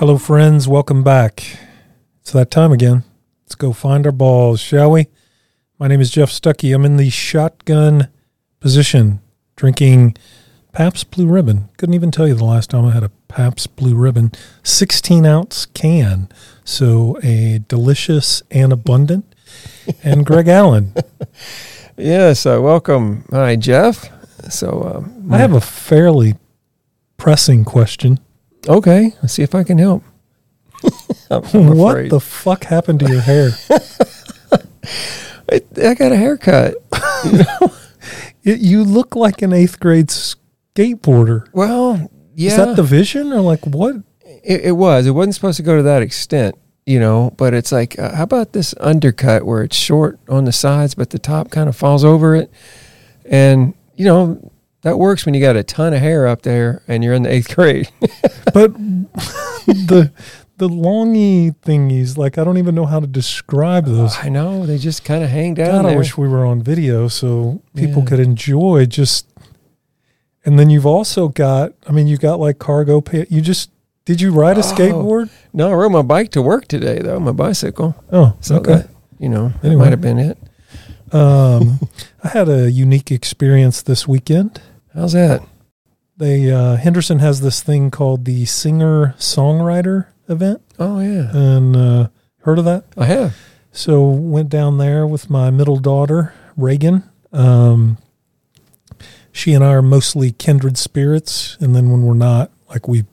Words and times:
Hello, 0.00 0.16
friends. 0.16 0.66
Welcome 0.66 1.04
back. 1.04 1.58
It's 2.22 2.32
that 2.32 2.50
time 2.50 2.72
again. 2.72 3.04
Let's 3.44 3.54
go 3.54 3.74
find 3.74 4.06
our 4.06 4.12
balls, 4.12 4.58
shall 4.58 4.92
we? 4.92 5.08
My 5.78 5.88
name 5.88 6.00
is 6.00 6.08
Jeff 6.10 6.30
Stuckey. 6.30 6.74
I'm 6.74 6.86
in 6.86 6.96
the 6.96 7.10
shotgun 7.10 8.08
position, 8.60 9.20
drinking 9.56 10.16
Pabst 10.72 11.10
Blue 11.10 11.26
Ribbon. 11.26 11.68
Couldn't 11.76 11.94
even 11.94 12.10
tell 12.10 12.26
you 12.26 12.32
the 12.32 12.46
last 12.46 12.70
time 12.70 12.86
I 12.86 12.92
had 12.92 13.02
a 13.02 13.10
Pabst 13.28 13.76
Blue 13.76 13.94
Ribbon, 13.94 14.32
16 14.62 15.26
ounce 15.26 15.66
can. 15.66 16.30
So 16.64 17.18
a 17.22 17.60
delicious 17.68 18.42
and 18.50 18.72
abundant. 18.72 19.26
And 20.02 20.24
Greg 20.24 20.48
Allen. 20.48 20.94
Yes, 21.98 22.46
uh, 22.46 22.58
welcome. 22.62 23.26
Hi, 23.32 23.54
Jeff. 23.54 24.10
So, 24.50 24.94
um, 24.96 25.30
I 25.30 25.36
have 25.36 25.52
a 25.52 25.60
fairly 25.60 26.36
pressing 27.18 27.66
question. 27.66 28.18
Okay. 28.68 29.14
Let's 29.22 29.34
see 29.34 29.42
if 29.42 29.54
I 29.54 29.64
can 29.64 29.78
help. 29.78 30.02
I'm, 31.30 31.42
I'm 31.54 31.76
what 31.76 32.08
the 32.10 32.20
fuck 32.20 32.64
happened 32.64 33.00
to 33.00 33.10
your 33.10 33.20
hair? 33.20 33.50
I, 35.52 35.60
I 35.84 35.94
got 35.94 36.12
a 36.12 36.16
haircut. 36.16 36.76
It, 38.42 38.60
you 38.60 38.84
look 38.84 39.14
like 39.16 39.42
an 39.42 39.52
eighth 39.52 39.78
grade 39.80 40.08
skateboarder. 40.08 41.48
Well, 41.52 42.10
yeah, 42.34 42.50
Is 42.52 42.56
that 42.56 42.76
the 42.76 42.82
vision 42.82 43.32
or 43.32 43.40
like 43.40 43.66
what? 43.66 43.96
it, 44.42 44.62
it 44.62 44.72
was. 44.72 45.06
It 45.06 45.10
wasn't 45.10 45.34
supposed 45.34 45.58
to 45.58 45.62
go 45.62 45.76
to 45.76 45.82
that 45.82 46.02
extent, 46.02 46.56
you 46.86 46.98
know. 46.98 47.34
But 47.36 47.52
it's 47.54 47.70
like, 47.70 47.98
uh, 47.98 48.14
how 48.14 48.22
about 48.22 48.52
this 48.52 48.74
undercut 48.80 49.44
where 49.44 49.62
it's 49.62 49.76
short 49.76 50.18
on 50.28 50.44
the 50.44 50.52
sides, 50.52 50.94
but 50.94 51.10
the 51.10 51.18
top 51.18 51.50
kind 51.50 51.68
of 51.68 51.76
falls 51.76 52.04
over 52.04 52.34
it, 52.34 52.50
and 53.26 53.74
you 53.96 54.06
know 54.06 54.50
that 54.82 54.98
works 54.98 55.24
when 55.26 55.34
you 55.34 55.40
got 55.40 55.56
a 55.56 55.62
ton 55.62 55.92
of 55.92 56.00
hair 56.00 56.26
up 56.26 56.42
there 56.42 56.82
and 56.88 57.04
you're 57.04 57.14
in 57.14 57.22
the 57.22 57.32
eighth 57.32 57.54
grade. 57.54 57.88
But 58.54 58.74
the 59.66 60.10
the 60.58 60.68
longy 60.68 61.54
thingies, 61.62 62.18
like 62.18 62.36
I 62.38 62.44
don't 62.44 62.58
even 62.58 62.74
know 62.74 62.86
how 62.86 63.00
to 63.00 63.06
describe 63.06 63.86
those. 63.86 64.16
I 64.22 64.28
know 64.28 64.66
they 64.66 64.76
just 64.78 65.04
kind 65.04 65.24
of 65.24 65.30
hang 65.30 65.54
down 65.54 65.84
God, 65.84 65.92
I 65.92 65.96
wish 65.96 66.16
we 66.18 66.28
were 66.28 66.44
on 66.44 66.62
video 66.62 67.08
so 67.08 67.62
people 67.74 68.02
Yeah. 68.02 68.08
could 68.08 68.20
enjoy 68.20 68.86
just. 68.86 69.26
And 70.44 70.58
then 70.58 70.70
you've 70.70 70.86
also 70.86 71.28
got, 71.28 71.74
I 71.86 71.92
mean, 71.92 72.06
you 72.06 72.16
got 72.16 72.40
like 72.40 72.58
cargo 72.58 73.00
pants. 73.02 73.30
You 73.30 73.40
just 73.42 73.70
did 74.06 74.20
you 74.20 74.32
ride 74.32 74.56
a 74.56 74.60
Oh. 74.60 74.62
skateboard? 74.62 75.28
no, 75.52 75.70
I 75.70 75.74
rode 75.74 75.92
my 75.92 76.02
bike 76.02 76.30
to 76.32 76.42
work 76.42 76.66
today 76.68 76.98
though, 77.00 77.20
my 77.20 77.32
bicycle. 77.32 77.94
Oh, 78.12 78.34
So 78.40 78.56
okay. 78.56 78.72
that, 78.72 78.88
you 79.18 79.28
know, 79.28 79.52
that 79.62 79.76
might 79.76 79.90
have 79.90 80.00
been 80.00 80.18
it. 80.18 80.38
Um, 81.12 81.80
I 82.24 82.28
had 82.28 82.48
a 82.48 82.70
unique 82.70 83.10
experience 83.10 83.82
this 83.82 84.06
weekend. 84.08 84.60
How's 84.94 85.12
that? 85.12 85.42
They 86.16 86.50
uh, 86.50 86.76
Henderson 86.76 87.18
has 87.20 87.40
this 87.40 87.62
thing 87.62 87.90
called 87.90 88.24
the 88.24 88.44
singer 88.44 89.14
songwriter 89.18 90.06
event, 90.28 90.60
Oh 90.78 91.00
yeah, 91.00 91.30
and 91.34 91.76
uh, 91.76 92.08
heard 92.42 92.58
of 92.58 92.64
that? 92.66 92.84
I 92.96 93.06
have. 93.06 93.36
So 93.72 94.02
went 94.08 94.48
down 94.48 94.78
there 94.78 95.06
with 95.06 95.30
my 95.30 95.50
middle 95.50 95.78
daughter 95.78 96.34
Reagan. 96.56 97.04
Um, 97.32 97.98
she 99.32 99.54
and 99.54 99.64
I 99.64 99.68
are 99.68 99.82
mostly 99.82 100.32
kindred 100.32 100.76
spirits, 100.76 101.56
and 101.60 101.74
then 101.74 101.90
when 101.90 102.02
we're 102.02 102.14
not, 102.14 102.50
like 102.68 102.86
we 102.88 103.04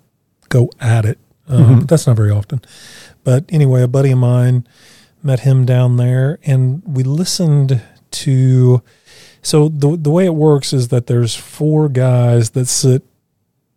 go 0.50 0.70
at 0.82 1.06
it. 1.06 1.20
Um, 1.48 1.64
Mhm. 1.64 1.80
But 1.82 1.88
that's 1.90 2.08
not 2.08 2.18
very 2.18 2.32
often. 2.32 2.62
But 3.24 3.46
anyway, 3.50 3.84
a 3.84 3.88
buddy 3.88 4.12
of 4.12 4.18
mine 4.20 4.68
met 5.24 5.42
him 5.42 5.66
down 5.66 5.96
there, 5.98 6.40
and 6.44 6.82
we 6.86 7.04
listened 7.04 7.82
to. 8.12 8.82
So 9.42 9.70
the 9.70 9.96
the 9.98 10.12
way 10.12 10.26
it 10.26 10.36
works 10.36 10.74
is 10.74 10.90
that 10.90 11.08
there's 11.08 11.36
four 11.36 11.90
guys 11.90 12.52
that 12.52 12.66
sit 12.66 13.04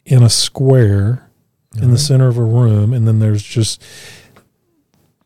in 0.05 0.23
a 0.23 0.31
square 0.31 1.29
in 1.81 1.93
the 1.93 1.99
center 1.99 2.27
of 2.27 2.37
a 2.37 2.43
room, 2.45 2.93
and 2.93 3.07
then 3.07 3.21
there's 3.21 3.45
just 3.45 3.81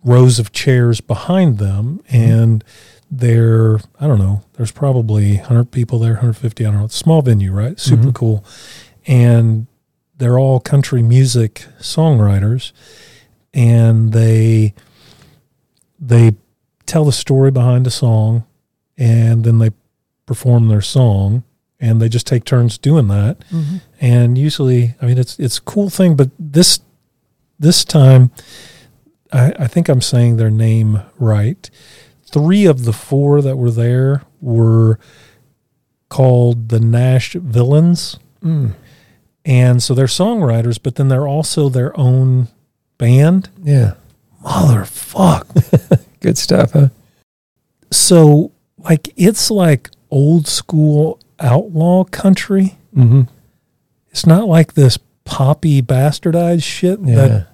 rows 0.05 0.39
of 0.39 0.53
chairs 0.53 1.01
behind 1.01 1.57
them, 1.59 2.03
and 2.11 2.63
there, 3.11 3.79
I 3.99 4.07
don't 4.07 4.19
know, 4.19 4.43
there's 4.55 4.71
probably 4.73 5.37
100 5.37 5.71
people 5.71 5.99
there, 5.99 6.15
150, 6.15 6.67
I 6.67 6.71
don't 6.71 6.81
know, 6.81 6.85
it's 6.85 6.97
a 6.97 6.99
small 6.99 7.23
venue, 7.23 7.51
right? 7.53 7.81
Super 7.81 8.09
Mhm. 8.09 8.15
cool. 8.15 8.45
And 9.07 9.67
they're 10.19 10.39
all 10.39 10.61
country 10.61 11.03
music 11.03 11.67
songwriters, 11.81 12.73
and 13.55 14.13
they 14.13 14.75
they 15.99 16.35
tell 16.85 17.05
the 17.07 17.13
story 17.13 17.51
behind 17.51 17.87
a 17.87 17.91
song, 17.91 18.45
and 18.99 19.45
then 19.45 19.59
they 19.59 19.71
perform 20.27 20.69
their 20.69 20.81
song, 20.83 21.45
and 21.81 22.01
they 22.01 22.09
just 22.09 22.27
take 22.27 22.45
turns 22.45 22.79
doing 22.79 23.09
that 23.09 23.39
Mm-hmm. 23.51 23.77
and 24.01 24.39
usually 24.39 24.95
i 25.03 25.07
mean 25.07 25.19
it's 25.19 25.39
it's 25.39 25.59
a 25.59 25.63
cool 25.63 25.91
thing 25.91 26.15
but 26.17 26.31
this 26.39 26.81
this 27.59 27.85
time 27.85 28.31
i 29.33 29.53
i 29.59 29.67
think 29.67 29.89
i'm 29.89 30.01
saying 30.01 30.37
their 30.37 30.51
name 30.51 31.03
right 31.19 31.69
three 32.25 32.65
of 32.65 32.85
the 32.85 32.93
four 32.93 33.43
that 33.43 33.57
were 33.57 33.71
there 33.71 34.23
were 34.41 34.99
called 36.09 36.69
the 36.69 36.81
nash 36.81 37.33
villains 37.35 38.19
Mm. 38.43 38.75
and 39.45 39.83
so 39.83 39.95
they're 39.95 40.07
songwriters 40.07 40.79
but 40.83 40.95
then 40.97 41.09
they're 41.09 41.27
also 41.29 41.69
their 41.69 41.99
own 41.99 42.49
band 42.99 43.49
Yeah, 43.63 43.95
motherfuck 44.45 45.47
good 46.21 46.37
stuff, 46.39 46.73
huh? 46.73 46.89
so 47.91 48.53
like 48.79 49.09
it's 49.17 49.51
like 49.51 49.89
old 50.15 50.47
school 50.47 51.19
outlaw 51.41 52.05
country 52.05 52.79
Mm-hmm. 52.97 53.23
it's 54.11 54.25
not 54.25 54.47
like 54.47 54.75
this 54.75 54.99
poppy 55.25 55.83
bastardized 55.83 56.63
shit 56.63 57.01
Yeah, 57.01 57.15
that 57.17 57.47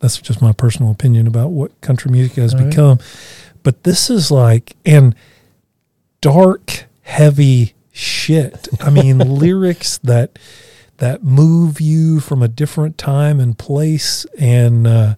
that's 0.00 0.20
just 0.20 0.42
my 0.42 0.50
personal 0.52 0.90
opinion 0.90 1.28
about 1.28 1.50
what 1.50 1.80
country 1.80 2.10
music 2.10 2.36
has 2.36 2.52
All 2.54 2.60
right. 2.60 2.68
become. 2.70 2.98
But 3.62 3.84
this 3.84 4.10
is 4.10 4.32
like 4.32 4.74
and 4.84 5.14
dark, 6.20 6.86
heavy 7.02 7.74
shit. 7.92 8.68
I 8.80 8.90
mean, 8.90 9.18
lyrics 9.38 9.98
that 9.98 10.36
that 10.98 11.22
move 11.22 11.80
you 11.80 12.18
from 12.18 12.42
a 12.42 12.48
different 12.48 12.98
time 12.98 13.38
and 13.38 13.56
place, 13.56 14.24
and 14.38 14.86
uh, 14.88 15.14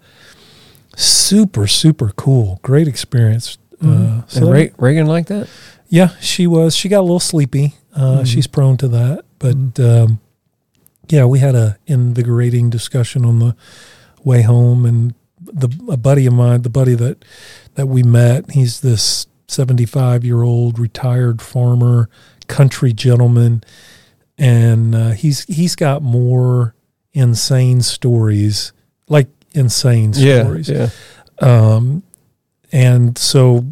super, 0.96 1.66
super 1.66 2.10
cool. 2.16 2.58
Great 2.62 2.88
experience. 2.88 3.56
Uh, 3.82 3.86
Mhm. 3.86 4.30
so 4.30 4.40
and 4.42 4.50
Re- 4.52 4.72
Reagan 4.78 5.06
like 5.06 5.26
that? 5.26 5.48
Yeah, 5.94 6.08
she 6.20 6.46
was. 6.46 6.74
She 6.76 6.88
got 6.88 7.00
a 7.00 7.06
little 7.10 7.20
sleepy. 7.20 7.74
Uh, 7.94 8.18
Mhm. 8.20 8.26
She's 8.26 8.46
prone 8.48 8.76
to 8.78 8.88
that. 8.88 9.24
But 9.38 9.56
Mhm. 9.74 10.04
um, 10.04 10.20
yeah, 11.08 11.24
we 11.24 11.38
had 11.38 11.54
a 11.54 11.76
invigorating 11.86 12.70
discussion 12.70 13.24
on 13.24 13.38
the 13.38 13.54
way 14.24 14.42
home, 14.42 14.84
and 14.86 15.14
the 15.52 15.68
a 15.88 15.96
buddy 15.96 16.26
of 16.26 16.32
mine, 16.34 16.62
the 16.62 16.70
buddy 16.70 16.94
that 16.94 17.24
that 17.76 17.86
we 17.88 18.02
met, 18.02 18.50
he's 18.52 18.80
this 18.80 19.26
seventy 19.46 19.84
five 19.86 20.24
year 20.24 20.42
old 20.42 20.78
retired 20.78 21.40
farmer, 21.42 22.08
country 22.48 22.92
gentleman, 22.92 23.62
and 24.38 24.94
uh, 24.94 25.10
he's 25.10 25.44
he's 25.44 25.76
got 25.76 26.02
more 26.02 26.74
insane 27.12 27.80
stories, 27.82 28.72
like 29.08 29.28
insane 29.52 30.12
stories. 30.14 30.68
yeah. 30.68 30.88
Um, 31.40 32.02
and 32.72 33.16
so 33.18 33.66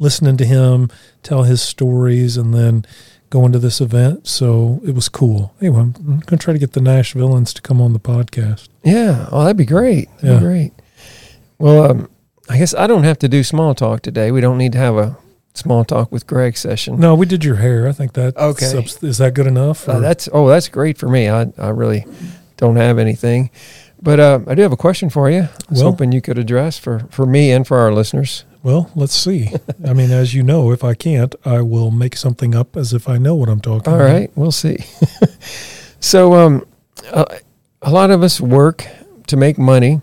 listening 0.00 0.36
to 0.38 0.44
him 0.44 0.88
tell 1.22 1.44
his 1.44 1.62
stories 1.62 2.36
and 2.36 2.52
then 2.52 2.84
going 3.30 3.52
to 3.52 3.58
this 3.60 3.80
event. 3.80 4.26
So 4.26 4.80
it 4.84 4.92
was 4.96 5.08
cool. 5.08 5.54
Anyway, 5.60 5.78
I'm 5.80 5.92
going 5.92 6.20
to 6.22 6.36
try 6.36 6.52
to 6.52 6.58
get 6.58 6.72
the 6.72 6.80
Nash 6.80 7.12
villains 7.12 7.54
to 7.54 7.62
come 7.62 7.80
on 7.80 7.92
the 7.92 8.00
podcast. 8.00 8.68
Yeah. 8.82 9.28
Well, 9.30 9.42
that'd 9.42 9.56
be 9.56 9.64
great. 9.64 10.08
That'd 10.16 10.30
Yeah. 10.30 10.38
be 10.40 10.44
great. 10.44 10.72
Well, 11.58 11.90
um, 11.90 12.08
I 12.48 12.58
guess 12.58 12.74
I 12.74 12.88
don't 12.88 13.04
have 13.04 13.18
to 13.20 13.28
do 13.28 13.44
small 13.44 13.74
talk 13.74 14.02
today. 14.02 14.32
We 14.32 14.40
don't 14.40 14.58
need 14.58 14.72
to 14.72 14.78
have 14.78 14.96
a 14.96 15.16
small 15.54 15.84
talk 15.84 16.10
with 16.10 16.26
Greg 16.26 16.56
session. 16.56 16.98
No, 16.98 17.14
we 17.14 17.26
did 17.26 17.44
your 17.44 17.56
hair. 17.56 17.86
I 17.86 17.92
think 17.92 18.14
that 18.14 18.36
Okay. 18.36 18.66
subs- 18.66 19.02
is 19.04 19.18
that 19.18 19.34
good 19.34 19.46
enough? 19.46 19.88
Uh, 19.88 20.00
that's 20.00 20.28
oh, 20.32 20.48
that's 20.48 20.68
great 20.68 20.96
for 20.98 21.08
me. 21.08 21.28
I 21.28 21.52
I 21.58 21.68
really 21.68 22.06
don't 22.56 22.76
have 22.76 22.98
anything, 22.98 23.50
but 24.02 24.18
uh, 24.20 24.40
I 24.46 24.54
do 24.54 24.62
have 24.62 24.72
a 24.72 24.76
question 24.76 25.10
for 25.10 25.30
you. 25.30 25.40
I 25.42 25.48
was 25.70 25.80
Well- 25.82 25.90
hoping 25.92 26.12
you 26.12 26.20
could 26.20 26.38
address 26.38 26.78
for 26.78 27.00
for 27.10 27.26
me 27.26 27.50
and 27.52 27.66
for 27.66 27.78
our 27.78 27.92
listeners. 27.92 28.44
well, 28.62 28.90
let's 28.94 29.14
see. 29.14 29.48
I 29.86 29.92
mean, 29.94 30.10
as 30.10 30.34
you 30.34 30.42
know, 30.42 30.70
if 30.72 30.84
I 30.84 30.94
can't, 30.94 31.34
I 31.44 31.60
will 31.62 31.90
make 31.90 32.16
something 32.16 32.54
up 32.54 32.76
as 32.76 32.92
if 32.92 33.08
I 33.08 33.16
know 33.18 33.34
what 33.34 33.48
I'm 33.48 33.60
talking 33.60 33.92
All 33.92 33.98
about. 34.00 34.12
right, 34.12 34.30
we'll 34.34 34.52
see. 34.52 34.76
so, 36.00 36.34
um, 36.34 36.64
a, 37.12 37.38
a 37.82 37.90
lot 37.90 38.10
of 38.10 38.22
us 38.22 38.40
work 38.40 38.86
to 39.28 39.36
make 39.36 39.58
money, 39.58 40.00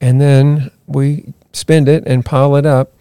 and 0.00 0.20
then 0.20 0.70
we 0.86 1.32
spend 1.52 1.88
it 1.88 2.04
and 2.06 2.24
pile 2.24 2.54
it 2.56 2.66
up. 2.66 2.92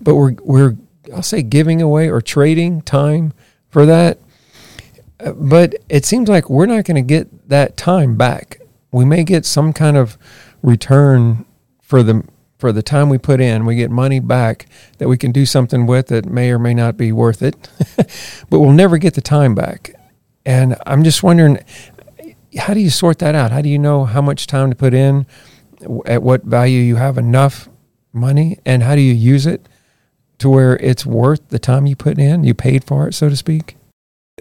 But 0.00 0.16
we're 0.16 0.34
we're 0.42 0.76
I'll 1.14 1.22
say 1.22 1.42
giving 1.42 1.80
away 1.82 2.08
or 2.10 2.20
trading 2.20 2.82
time 2.82 3.32
for 3.70 3.86
that. 3.86 4.18
Uh, 5.20 5.32
But 5.32 5.74
it 5.88 6.04
seems 6.04 6.28
like 6.28 6.50
we're 6.50 6.66
not 6.66 6.84
going 6.84 6.96
to 6.96 7.14
get 7.14 7.48
that 7.48 7.76
time 7.76 8.16
back. 8.16 8.58
We 8.92 9.04
may 9.04 9.24
get 9.24 9.44
some 9.44 9.72
kind 9.72 9.96
of 9.96 10.18
return 10.62 11.44
for 11.80 12.02
the 12.02 12.24
for 12.58 12.70
the 12.70 12.82
time 12.82 13.08
we 13.08 13.18
put 13.18 13.40
in. 13.40 13.66
We 13.66 13.74
get 13.74 13.90
money 13.90 14.20
back 14.20 14.66
that 14.98 15.08
we 15.08 15.18
can 15.18 15.32
do 15.32 15.44
something 15.44 15.84
with 15.84 16.06
that 16.08 16.26
may 16.26 16.52
or 16.52 16.60
may 16.60 16.74
not 16.74 16.96
be 16.96 17.10
worth 17.10 17.42
it. 17.42 17.68
but 18.48 18.60
we'll 18.60 18.70
never 18.70 18.98
get 18.98 19.14
the 19.14 19.20
time 19.20 19.56
back. 19.56 19.94
And 20.46 20.76
I'm 20.86 21.02
just 21.02 21.24
wondering, 21.24 21.58
how 22.56 22.72
do 22.74 22.80
you 22.80 22.90
sort 22.90 23.18
that 23.18 23.34
out? 23.34 23.50
How 23.50 23.62
do 23.62 23.68
you 23.68 23.80
know 23.80 24.04
how 24.04 24.22
much 24.22 24.46
time 24.46 24.70
to 24.70 24.76
put 24.76 24.94
in 24.94 25.26
at 26.06 26.22
what 26.22 26.44
value 26.44 26.80
you 26.80 26.96
have 26.96 27.18
enough 27.18 27.68
money, 28.12 28.58
and 28.64 28.82
how 28.82 28.94
do 28.94 29.00
you 29.00 29.14
use 29.14 29.46
it 29.46 29.68
to 30.38 30.48
where 30.48 30.76
it's 30.76 31.06
worth 31.06 31.48
the 31.48 31.58
time 31.58 31.86
you 31.86 31.96
put 31.96 32.18
in, 32.18 32.44
you 32.44 32.54
paid 32.54 32.84
for 32.84 33.08
it, 33.08 33.14
so 33.14 33.28
to 33.28 33.36
speak. 33.36 33.76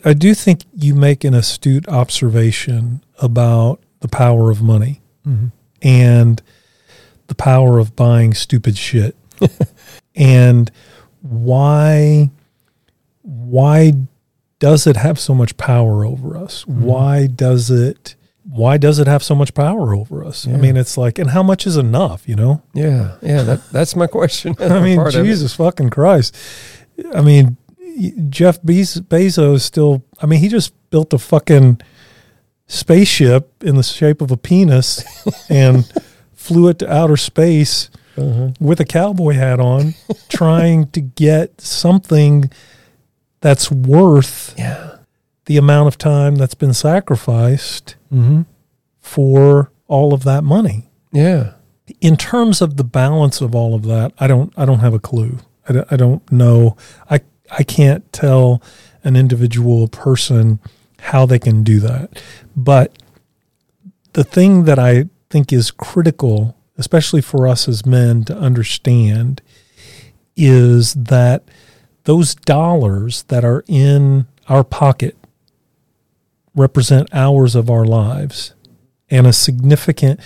I 0.03 0.13
do 0.13 0.33
think 0.33 0.61
you 0.73 0.95
make 0.95 1.23
an 1.23 1.33
astute 1.33 1.87
observation 1.87 3.03
about 3.19 3.81
the 4.01 4.07
power 4.07 4.51
of 4.51 4.61
money 4.61 5.01
Mm-hmm. 5.27 5.47
and 5.81 6.41
the 7.27 7.35
power 7.35 7.79
of 7.79 7.95
buying 7.95 8.33
stupid 8.33 8.77
shit. 8.77 9.15
and 10.15 10.69
why 11.21 12.29
why 13.21 13.93
does 14.59 14.85
it 14.87 14.95
have 14.97 15.19
so 15.19 15.33
much 15.33 15.55
power 15.57 16.05
over 16.05 16.35
us? 16.37 16.65
Mhm. 16.65 16.79
Why 16.81 17.27
does 17.27 17.69
it 17.71 18.15
why 18.49 18.77
does 18.77 18.97
it 18.99 19.05
have 19.07 19.21
so 19.23 19.35
much 19.35 19.53
power 19.53 19.93
over 19.95 20.23
us? 20.25 20.47
I 20.47 20.51
mean, 20.57 20.75
it's 20.75 20.97
like 20.97 21.19
and 21.19 21.29
how 21.29 21.43
much 21.43 21.67
is 21.67 21.77
enough, 21.77 22.27
you 22.27 22.35
know? 22.35 22.63
Yeah, 22.73 23.15
yeah, 23.21 23.43
that, 23.43 23.69
that's 23.71 23.95
my 23.95 24.07
question. 24.07 24.55
I 24.59 24.79
mean, 24.81 24.97
Part 25.03 25.13
of 25.15 25.21
it. 25.21 25.25
Jesus 25.27 25.53
fucking 25.53 25.91
Christ. 25.91 26.35
I 27.13 27.21
mean, 27.21 27.57
Jeff 28.29 28.59
Bez- 28.63 29.01
Bezos 29.01 29.61
still, 29.61 30.03
I 30.21 30.25
mean, 30.25 30.39
he 30.39 30.47
just 30.47 30.73
built 30.89 31.13
a 31.13 31.19
fucking 31.19 31.81
spaceship 32.71 33.63
in 33.63 33.75
the 33.75 33.83
shape 33.83 34.21
of 34.21 34.31
a 34.31 34.37
penis 34.37 35.03
and 35.49 35.91
flew 36.33 36.67
it 36.69 36.79
to 36.79 36.91
outer 36.91 37.17
space 37.17 37.89
Uh-huh. 38.17 38.51
with 38.59 38.79
a 38.79 38.85
cowboy 38.85 39.33
hat 39.33 39.59
on, 39.59 39.93
trying 40.29 40.87
to 40.91 41.01
get 41.01 41.59
something 41.61 42.49
that's 43.41 43.71
worth 43.71 44.53
Yeah. 44.57 44.97
the 45.45 45.57
amount 45.57 45.87
of 45.87 45.97
time 45.97 46.35
that's 46.35 46.55
been 46.55 46.73
sacrificed 46.73 47.95
Mm-hmm. 48.13 48.41
for 48.99 49.71
all 49.87 50.13
of 50.13 50.23
that 50.23 50.43
money. 50.43 50.89
Yeah. 51.13 51.53
in 51.99 52.15
terms 52.15 52.61
of 52.61 52.77
the 52.77 52.83
balance 52.85 53.41
of 53.41 53.53
all 53.53 53.73
of 53.75 53.83
that, 53.83 54.13
I 54.17 54.27
don't 54.27 54.53
I 54.57 54.63
don't 54.65 54.79
have 54.79 54.93
a 54.93 54.99
clue. 54.99 55.39
I 55.67 55.73
don't, 55.73 55.87
I 55.91 55.97
don't 55.97 56.23
know. 56.31 56.77
I 57.09 57.19
I 57.59 57.63
can't 57.63 58.03
tell 58.13 58.61
an 59.03 59.15
individual 59.17 59.87
person 59.89 60.59
how 61.01 61.25
they 61.25 61.39
can 61.39 61.63
do 61.63 61.79
that. 61.79 62.21
But 62.55 62.97
the 64.13 64.23
thing 64.23 64.65
that 64.65 64.79
I 64.79 65.05
think 65.29 65.51
is 65.51 65.71
critical, 65.71 66.57
especially 66.77 67.21
for 67.21 67.47
us 67.47 67.67
as 67.67 67.85
men 67.85 68.23
to 68.25 68.37
understand, 68.37 69.41
is 70.35 70.93
that 70.93 71.43
those 72.03 72.35
dollars 72.35 73.23
that 73.23 73.43
are 73.45 73.63
in 73.67 74.27
our 74.47 74.63
pocket 74.63 75.17
represent 76.55 77.13
hours 77.13 77.55
of 77.55 77.69
our 77.69 77.85
lives 77.85 78.53
and 79.09 79.25
a 79.27 79.33
significant 79.33 80.19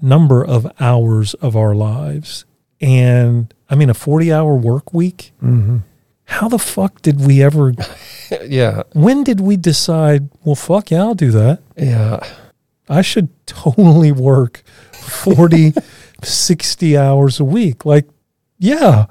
number 0.00 0.44
of 0.44 0.70
hours 0.80 1.34
of 1.34 1.56
our 1.56 1.74
lives. 1.74 2.44
And 2.80 3.52
I 3.68 3.74
mean, 3.74 3.90
a 3.90 3.94
40 3.94 4.32
hour 4.32 4.54
work 4.56 4.92
week, 4.94 5.32
Mm-hmm. 5.42 5.78
How 6.28 6.46
the 6.48 6.58
fuck 6.58 7.00
did 7.02 7.24
we 7.26 7.42
ever, 7.42 7.72
Yeah. 8.46 8.82
when 8.92 9.24
did 9.24 9.40
we 9.40 9.56
decide, 9.56 10.28
well, 10.44 10.54
fuck 10.54 10.90
yeah, 10.90 11.00
I'll 11.00 11.14
do 11.14 11.30
that? 11.32 11.60
Yeah. 11.76 12.20
I 12.88 13.00
should 13.02 13.28
totally 13.46 14.12
work 14.12 14.62
40, 14.92 15.72
60 16.22 16.96
hours 16.98 17.40
a 17.40 17.44
week. 17.44 17.84
Like, 17.84 18.06
yeah, 18.58 19.06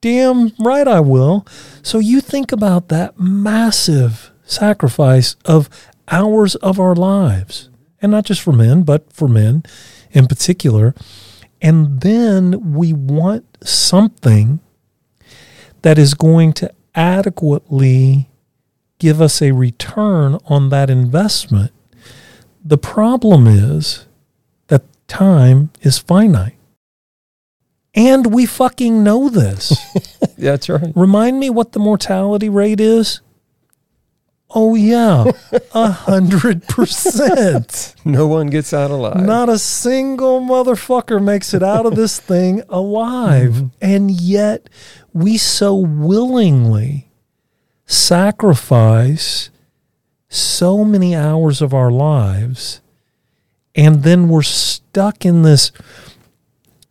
damn 0.00 0.52
right 0.58 0.88
I 0.88 1.00
will. 1.00 1.46
So 1.82 1.98
you 1.98 2.20
think 2.20 2.50
about 2.52 2.88
that 2.88 3.18
massive 3.20 4.30
sacrifice 4.44 5.36
of 5.44 5.68
hours 6.08 6.54
of 6.56 6.80
our 6.80 6.94
lives, 6.94 7.68
and 8.00 8.12
not 8.12 8.24
just 8.24 8.40
for 8.40 8.52
men, 8.52 8.82
but 8.84 9.12
for 9.12 9.28
men 9.28 9.62
in 10.12 10.26
particular. 10.26 10.94
And 11.60 12.00
then 12.00 12.72
we 12.74 12.92
want 12.94 13.44
something 13.66 14.60
that 15.82 15.98
is 15.98 16.14
going 16.14 16.52
to 16.54 16.72
adequately 16.94 18.28
give 18.98 19.20
us 19.20 19.40
a 19.40 19.52
return 19.52 20.38
on 20.46 20.70
that 20.70 20.90
investment. 20.90 21.72
The 22.64 22.78
problem 22.78 23.46
is 23.46 24.06
that 24.66 24.82
time 25.06 25.70
is 25.80 25.98
finite. 25.98 26.54
And 27.94 28.32
we 28.32 28.46
fucking 28.46 29.02
know 29.02 29.28
this. 29.28 29.72
That's 30.38 30.68
right. 30.68 30.92
Remind 30.94 31.40
me 31.40 31.50
what 31.50 31.72
the 31.72 31.78
mortality 31.80 32.48
rate 32.48 32.80
is? 32.80 33.20
Oh, 34.50 34.74
yeah, 34.74 35.30
a 35.74 35.90
hundred 35.90 36.66
percent. 36.68 37.94
No 38.04 38.26
one 38.26 38.46
gets 38.46 38.72
out 38.72 38.90
alive. 38.90 39.20
Not 39.20 39.50
a 39.50 39.58
single 39.58 40.40
motherfucker 40.40 41.22
makes 41.22 41.52
it 41.52 41.62
out 41.62 41.84
of 41.84 41.96
this 41.96 42.18
thing 42.18 42.62
alive. 42.70 43.50
Mhm. 43.50 43.70
And 43.82 44.10
yet 44.10 44.70
we 45.18 45.36
so 45.36 45.74
willingly 45.74 47.08
sacrifice 47.86 49.50
so 50.28 50.84
many 50.84 51.16
hours 51.16 51.60
of 51.62 51.74
our 51.74 51.90
lives. 51.90 52.80
And 53.74 54.02
then 54.02 54.28
we're 54.28 54.42
stuck 54.42 55.24
in 55.24 55.42
this 55.42 55.72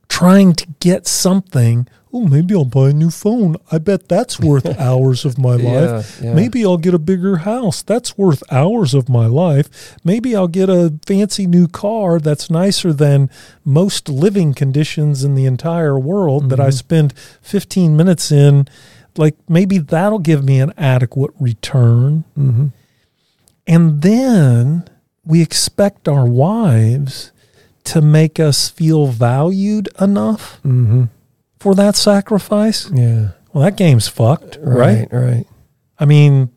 trying 0.09 0.53
to 0.53 0.67
get 0.79 1.07
something. 1.07 1.87
Oh, 2.13 2.25
maybe 2.25 2.55
I'll 2.55 2.63
buy 2.65 2.89
a 2.89 2.93
new 2.93 3.09
phone. 3.11 3.57
I 3.71 3.77
bet 3.79 4.07
that's 4.07 4.39
worth 4.49 4.65
hours 4.79 5.25
of 5.25 5.37
my 5.37 5.55
life. 5.55 6.19
Yeah, 6.21 6.27
yeah. 6.29 6.33
Maybe 6.33 6.65
I'll 6.65 6.77
get 6.77 6.93
a 6.93 6.99
bigger 6.99 7.37
house. 7.37 7.81
That's 7.81 8.17
worth 8.17 8.43
hours 8.51 8.93
of 8.93 9.09
my 9.09 9.25
life. 9.25 9.95
Maybe 10.03 10.35
I'll 10.35 10.47
get 10.47 10.69
a 10.69 10.93
fancy 11.05 11.45
new 11.47 11.67
car 11.67 12.19
that's 12.19 12.49
nicer 12.49 12.93
than 12.93 13.29
most 13.65 14.07
living 14.09 14.53
conditions 14.53 15.23
in 15.23 15.35
the 15.35 15.45
entire 15.45 15.99
world 15.99 16.49
that 16.49 16.59
I 16.59 16.69
Mhm. 16.69 16.73
spend 16.73 17.13
15 17.41 17.95
minutes 17.97 18.31
in. 18.31 18.67
Like 19.17 19.35
maybe 19.49 19.77
that'll 19.77 20.19
give 20.19 20.43
me 20.43 20.59
an 20.59 20.73
adequate 20.77 21.31
return. 21.39 22.23
Mhm. 22.37 22.71
And 23.67 24.01
then 24.01 24.85
we 25.25 25.41
expect 25.41 26.07
our 26.07 26.25
wives 26.25 27.31
to 27.83 28.01
make 28.01 28.39
us 28.39 28.69
feel 28.69 29.07
valued 29.07 29.89
enough 29.99 30.59
Mhm. 30.65 31.09
For 31.59 31.75
that 31.75 31.95
sacrifice. 31.95 32.89
Yeah. 32.91 33.29
Well, 33.53 33.63
that 33.63 33.77
game's 33.77 34.07
fucked, 34.07 34.57
right? 34.61 35.07
Right. 35.11 35.13
Right. 35.13 35.45
I 35.99 36.05
mean, 36.05 36.49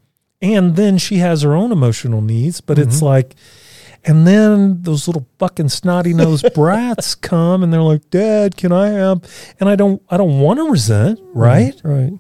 and 0.43 0.77
then 0.77 0.99
she 0.99 1.17
has 1.19 1.43
her 1.43 1.55
own 1.55 1.73
emotional 1.73 2.21
needs, 2.23 2.61
but 2.61 2.79
it's 2.79 2.99
Mhm. 3.01 3.03
like, 3.03 3.37
and 4.05 4.27
then 4.27 4.83
those 4.83 5.07
little 5.07 5.27
fucking 5.39 5.69
snotty 5.69 6.13
nosed 6.15 6.47
brats 6.55 7.15
come 7.15 7.63
and 7.63 7.73
they're 7.73 7.83
like, 7.83 8.09
Dad, 8.11 8.57
can 8.57 8.73
I 8.73 8.89
have, 8.89 9.21
and 9.61 9.69
I 9.69 9.77
don't, 9.77 10.03
I 10.11 10.17
don't 10.17 10.41
want 10.41 10.59
to 10.59 10.71
resent, 10.71 11.21
right? 11.35 11.79
Right. 11.85 12.13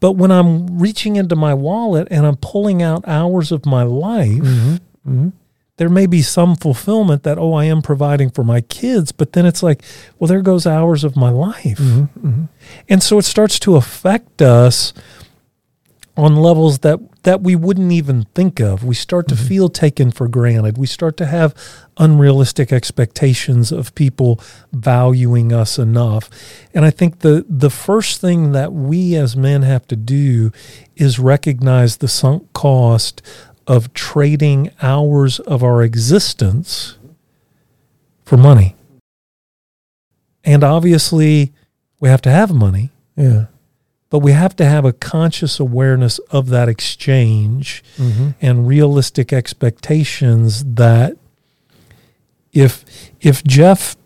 But 0.00 0.12
when 0.12 0.30
I'm 0.30 0.78
reaching 0.78 1.16
into 1.16 1.36
my 1.36 1.54
wallet 1.54 2.08
and 2.10 2.26
I'm 2.26 2.36
pulling 2.36 2.82
out 2.82 3.06
hours 3.06 3.52
of 3.52 3.64
my 3.66 3.82
life, 3.82 4.28
Mm-hmm. 4.42 4.74
Mm-hmm. 5.10 5.28
There 5.78 5.88
may 5.90 6.06
be 6.06 6.22
some 6.22 6.56
fulfillment 6.56 7.22
that, 7.24 7.38
oh, 7.38 7.52
I 7.52 7.64
am 7.66 7.82
providing 7.82 8.30
for 8.30 8.42
my 8.42 8.60
kids, 8.62 9.12
but 9.12 9.32
then 9.32 9.44
it's 9.46 9.62
like, 9.62 9.82
well, 10.18 10.28
there 10.28 10.40
goes 10.42 10.66
hours 10.66 11.04
of 11.04 11.16
my 11.16 11.30
life. 11.30 11.78
Mm-hmm. 11.78 12.44
And 12.88 13.02
so 13.02 13.18
it 13.18 13.24
starts 13.24 13.58
to 13.60 13.76
affect 13.76 14.40
us 14.40 14.92
on 16.16 16.34
levels 16.34 16.78
that 16.78 16.98
that 17.24 17.42
we 17.42 17.54
wouldn't 17.56 17.90
even 17.92 18.24
think 18.34 18.58
of. 18.60 18.82
We 18.84 18.94
start 18.94 19.28
to 19.28 19.34
Mhm. 19.34 19.48
feel 19.48 19.68
taken 19.68 20.10
for 20.12 20.28
granted. 20.28 20.78
We 20.78 20.86
start 20.86 21.16
to 21.18 21.26
have 21.26 21.52
unrealistic 21.98 22.72
expectations 22.72 23.70
of 23.72 23.94
people 23.96 24.40
valuing 24.72 25.52
us 25.52 25.78
enough. 25.78 26.30
And 26.72 26.84
I 26.86 26.90
think 26.90 27.18
the 27.18 27.44
the 27.50 27.68
first 27.68 28.20
thing 28.20 28.52
that 28.52 28.72
we 28.72 29.14
as 29.16 29.36
men 29.36 29.60
have 29.62 29.86
to 29.88 29.96
do 29.96 30.52
is 30.96 31.18
recognize 31.18 31.96
the 31.98 32.08
sunk 32.08 32.50
cost 32.54 33.20
of 33.66 33.92
trading 33.94 34.70
hours 34.82 35.40
of 35.40 35.62
our 35.62 35.82
existence 35.82 36.96
for 38.24 38.36
money. 38.36 38.74
And 40.44 40.62
obviously, 40.62 41.52
we 42.00 42.08
have 42.08 42.22
to 42.22 42.30
have 42.30 42.52
money 42.54 42.90
Yeah. 43.16 43.46
but 44.10 44.20
we 44.20 44.32
have 44.32 44.54
to 44.56 44.64
have 44.64 44.84
a 44.84 44.92
conscious 44.92 45.58
awareness 45.58 46.18
of 46.30 46.48
that 46.50 46.68
exchange 46.68 47.82
Mm-hmm. 47.96 48.28
and 48.40 48.68
realistic 48.68 49.32
expectations 49.32 50.62
that 50.74 51.16
if 52.52 52.84
if 53.20 53.42
Jeff 53.44 53.96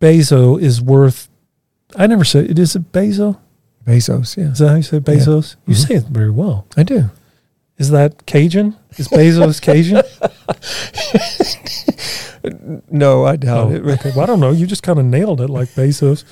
Bezos 0.00 0.60
is 0.60 0.82
worth 0.82 1.28
I 1.96 2.06
never 2.06 2.24
said 2.24 2.50
it 2.50 2.58
is 2.58 2.76
it 2.76 2.92
Bezos? 2.92 3.38
Bezos. 3.86 4.36
Yeah. 4.36 4.50
Is 4.52 4.58
that 4.58 4.68
how 4.68 4.74
you 4.76 4.82
say 4.82 4.98
Bezos? 5.00 5.56
You 5.66 5.74
Mhm. 5.74 5.86
say 5.88 5.94
it 5.94 6.04
very 6.06 6.30
well. 6.30 6.66
I 6.76 6.82
do. 6.82 7.08
Is 7.78 7.90
that 7.90 8.24
Cajun? 8.26 8.74
Is 8.96 9.08
Bezos 9.08 9.60
Cajun? 9.60 10.02
No, 12.90 13.24
I 13.24 13.34
doubt 13.36 13.66
Oh, 13.66 13.74
it. 13.74 13.84
okay. 13.84 14.10
Well, 14.14 14.20
I 14.20 14.26
don't 14.26 14.38
know. 14.38 14.52
You 14.52 14.66
just 14.66 14.84
kind 14.84 15.00
of 15.00 15.04
nailed 15.04 15.40
it 15.40 15.50
like 15.50 15.68
Bezos. 15.70 16.22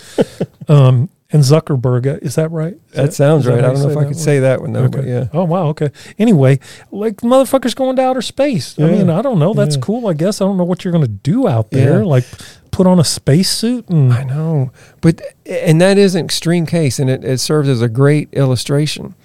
Um, 0.71 1.11
and 1.33 1.43
Zuckerberg. 1.43 2.07
uh, 2.07 2.19
Is 2.23 2.37
that 2.37 2.53
right? 2.53 2.75
Is 2.75 2.81
That 2.93 3.13
sounds 3.15 3.47
right. 3.49 3.61
how 3.61 3.71
I 3.71 3.73
don't 3.73 3.83
know 3.83 3.91
if 3.91 3.97
I 3.97 4.01
could 4.03 4.07
one? 4.11 4.15
say 4.15 4.39
that 4.39 4.61
one 4.61 4.73
though, 4.73 4.85
Okay. 4.85 4.99
but 4.99 5.07
yeah. 5.07 5.27
Oh 5.33 5.43
wow. 5.45 5.67
Okay. 5.69 5.91
Anyway, 6.17 6.61
like 6.93 7.17
motherfuckers 7.17 7.75
going 7.75 7.97
to 7.97 8.03
outer 8.03 8.23
space. 8.23 8.79
I 8.79 8.83
mean, 8.85 9.11
I 9.11 9.23
don't 9.23 9.41
know. 9.41 9.55
That's 9.55 9.75
Yeah. 9.75 9.83
cool. 9.83 10.07
I 10.07 10.13
guess 10.13 10.41
I 10.41 10.45
don't 10.45 10.57
know 10.57 10.63
what 10.65 10.85
you're 10.85 10.93
going 10.93 11.05
to 11.05 11.11
do 11.11 11.49
out 11.49 11.73
there. 11.73 11.99
Yeah. 11.99 12.05
Like 12.05 12.25
put 12.71 12.87
on 12.87 13.01
a 13.01 13.05
spacesuit 13.05 13.89
and 13.89 14.13
I 14.13 14.23
know, 14.23 14.71
but 15.01 15.21
and 15.47 15.81
that 15.81 15.99
is 15.99 16.15
an 16.15 16.25
extreme 16.25 16.65
case, 16.67 17.01
and 17.01 17.11
it, 17.11 17.25
it 17.25 17.39
serves 17.39 17.69
as 17.69 17.83
a 17.83 17.89
great 17.89 18.33
illustration. 18.33 19.17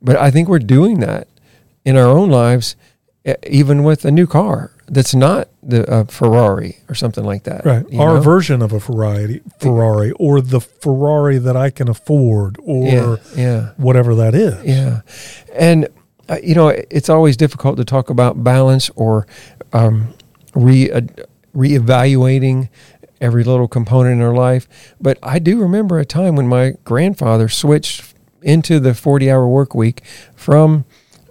But 0.00 0.16
I 0.16 0.30
think 0.30 0.48
we're 0.48 0.58
doing 0.60 1.00
that 1.00 1.28
in 1.88 1.96
our 1.96 2.06
own 2.06 2.28
lives, 2.28 2.76
even 3.46 3.82
with 3.82 4.04
a 4.04 4.10
new 4.10 4.26
car 4.26 4.72
that's 4.88 5.14
not 5.14 5.48
the 5.62 5.90
uh, 5.90 6.04
Ferrari 6.04 6.76
or 6.86 6.94
something 6.94 7.24
like 7.24 7.44
that. 7.44 7.64
right 7.64 7.84
our 7.98 8.16
know? 8.16 8.20
version 8.20 8.60
of 8.60 8.72
a 8.74 8.80
Ferrari, 8.80 9.40
Ferrari, 9.58 10.12
or 10.12 10.42
the 10.42 10.60
Ferrari 10.60 11.38
that 11.38 11.56
I 11.56 11.70
can 11.70 11.88
afford, 11.88 12.58
or 12.62 12.84
yeah, 12.84 13.16
yeah, 13.34 13.72
whatever 13.78 14.14
that 14.16 14.34
is. 14.34 14.62
yeah, 14.64 15.00
and 15.54 15.88
uh, 16.28 16.36
you 16.42 16.54
know 16.54 16.68
it's 16.68 17.08
always 17.08 17.38
difficult 17.38 17.78
to 17.78 17.86
talk 17.86 18.10
about 18.10 18.44
balance 18.44 18.90
or 18.90 19.26
um, 19.72 20.12
re 20.54 20.90
uh, 20.90 21.00
reevaluating 21.56 22.68
every 23.18 23.44
little 23.44 23.68
component 23.68 24.20
in 24.20 24.22
our 24.22 24.34
life. 24.34 24.68
But 25.00 25.18
I 25.22 25.38
do 25.38 25.58
remember 25.58 25.98
a 25.98 26.04
time 26.04 26.36
when 26.36 26.48
my 26.48 26.74
grandfather 26.84 27.48
switched 27.48 28.14
into 28.42 28.78
the 28.78 28.94
40 28.94 29.30
hour 29.30 29.48
work 29.48 29.74
week 29.74 30.02
from 30.36 30.84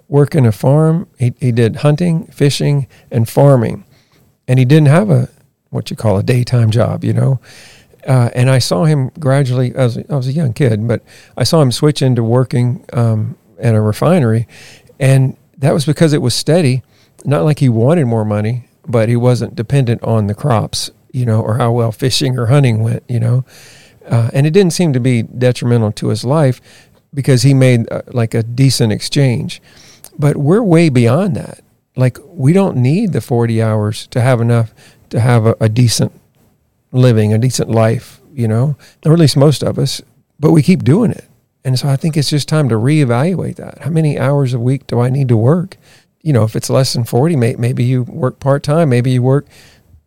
working 0.08 0.46
a 0.46 0.52
farm. 0.52 1.06
He, 1.18 1.34
he 1.38 1.52
did 1.52 1.76
hunting, 1.76 2.26
fishing, 2.26 2.86
and 3.10 3.28
farming. 3.28 3.84
And 4.46 4.58
he 4.58 4.64
didn't 4.64 4.88
have 4.88 5.10
a, 5.10 5.28
what 5.70 5.90
you 5.90 5.96
call 5.96 6.18
a 6.18 6.22
daytime 6.22 6.70
job, 6.70 7.04
you 7.04 7.12
know. 7.12 7.40
Uh, 8.06 8.30
and 8.34 8.48
I 8.48 8.58
saw 8.58 8.84
him 8.84 9.10
gradually, 9.20 9.76
I 9.76 9.84
was, 9.84 9.98
I 9.98 10.16
was 10.16 10.28
a 10.28 10.32
young 10.32 10.54
kid, 10.54 10.86
but 10.88 11.02
I 11.36 11.44
saw 11.44 11.60
him 11.60 11.70
switch 11.70 12.00
into 12.00 12.24
working 12.24 12.84
um, 12.92 13.36
at 13.58 13.74
a 13.74 13.80
refinery. 13.80 14.48
And 14.98 15.36
that 15.58 15.74
was 15.74 15.84
because 15.84 16.12
it 16.12 16.22
was 16.22 16.34
steady. 16.34 16.82
Not 17.24 17.44
like 17.44 17.58
he 17.58 17.68
wanted 17.68 18.06
more 18.06 18.24
money, 18.24 18.68
but 18.86 19.08
he 19.08 19.16
wasn't 19.16 19.54
dependent 19.54 20.02
on 20.02 20.26
the 20.26 20.34
crops, 20.34 20.90
you 21.12 21.26
know, 21.26 21.40
or 21.40 21.58
how 21.58 21.72
well 21.72 21.92
fishing 21.92 22.38
or 22.38 22.46
hunting 22.46 22.82
went, 22.82 23.02
you 23.08 23.20
know. 23.20 23.44
Uh, 24.06 24.30
and 24.32 24.46
it 24.46 24.52
didn't 24.52 24.72
seem 24.72 24.92
to 24.94 25.00
be 25.00 25.22
detrimental 25.22 25.92
to 25.92 26.08
his 26.08 26.24
life 26.24 26.60
because 27.12 27.42
he 27.42 27.52
made 27.52 27.90
uh, 27.92 28.02
like 28.08 28.32
a 28.34 28.42
decent 28.42 28.92
exchange. 28.92 29.60
But 30.18 30.36
we're 30.36 30.62
way 30.62 30.88
beyond 30.88 31.36
that. 31.36 31.60
Like 31.96 32.18
we 32.24 32.52
don't 32.52 32.76
need 32.76 33.12
the 33.12 33.20
40 33.20 33.62
hours 33.62 34.06
to 34.08 34.20
have 34.20 34.40
enough 34.40 34.72
to 35.10 35.20
have 35.20 35.46
a, 35.46 35.56
a 35.60 35.68
decent 35.68 36.12
living, 36.92 37.32
a 37.32 37.38
decent 37.38 37.70
life, 37.70 38.20
you 38.32 38.48
know, 38.48 38.76
or 39.04 39.12
at 39.12 39.18
least 39.18 39.36
most 39.36 39.62
of 39.62 39.78
us, 39.78 40.00
but 40.38 40.52
we 40.52 40.62
keep 40.62 40.84
doing 40.84 41.10
it. 41.10 41.24
And 41.64 41.78
so 41.78 41.88
I 41.88 41.96
think 41.96 42.16
it's 42.16 42.30
just 42.30 42.48
time 42.48 42.68
to 42.68 42.76
reevaluate 42.76 43.56
that. 43.56 43.78
How 43.78 43.90
many 43.90 44.18
hours 44.18 44.54
a 44.54 44.60
week 44.60 44.86
do 44.86 45.00
I 45.00 45.10
need 45.10 45.28
to 45.28 45.36
work? 45.36 45.76
You 46.22 46.32
know, 46.32 46.44
if 46.44 46.56
it's 46.56 46.70
less 46.70 46.92
than 46.92 47.04
40, 47.04 47.36
may, 47.36 47.56
maybe 47.56 47.84
you 47.84 48.04
work 48.04 48.38
part 48.40 48.62
time, 48.62 48.88
maybe 48.88 49.10
you 49.10 49.22
work 49.22 49.46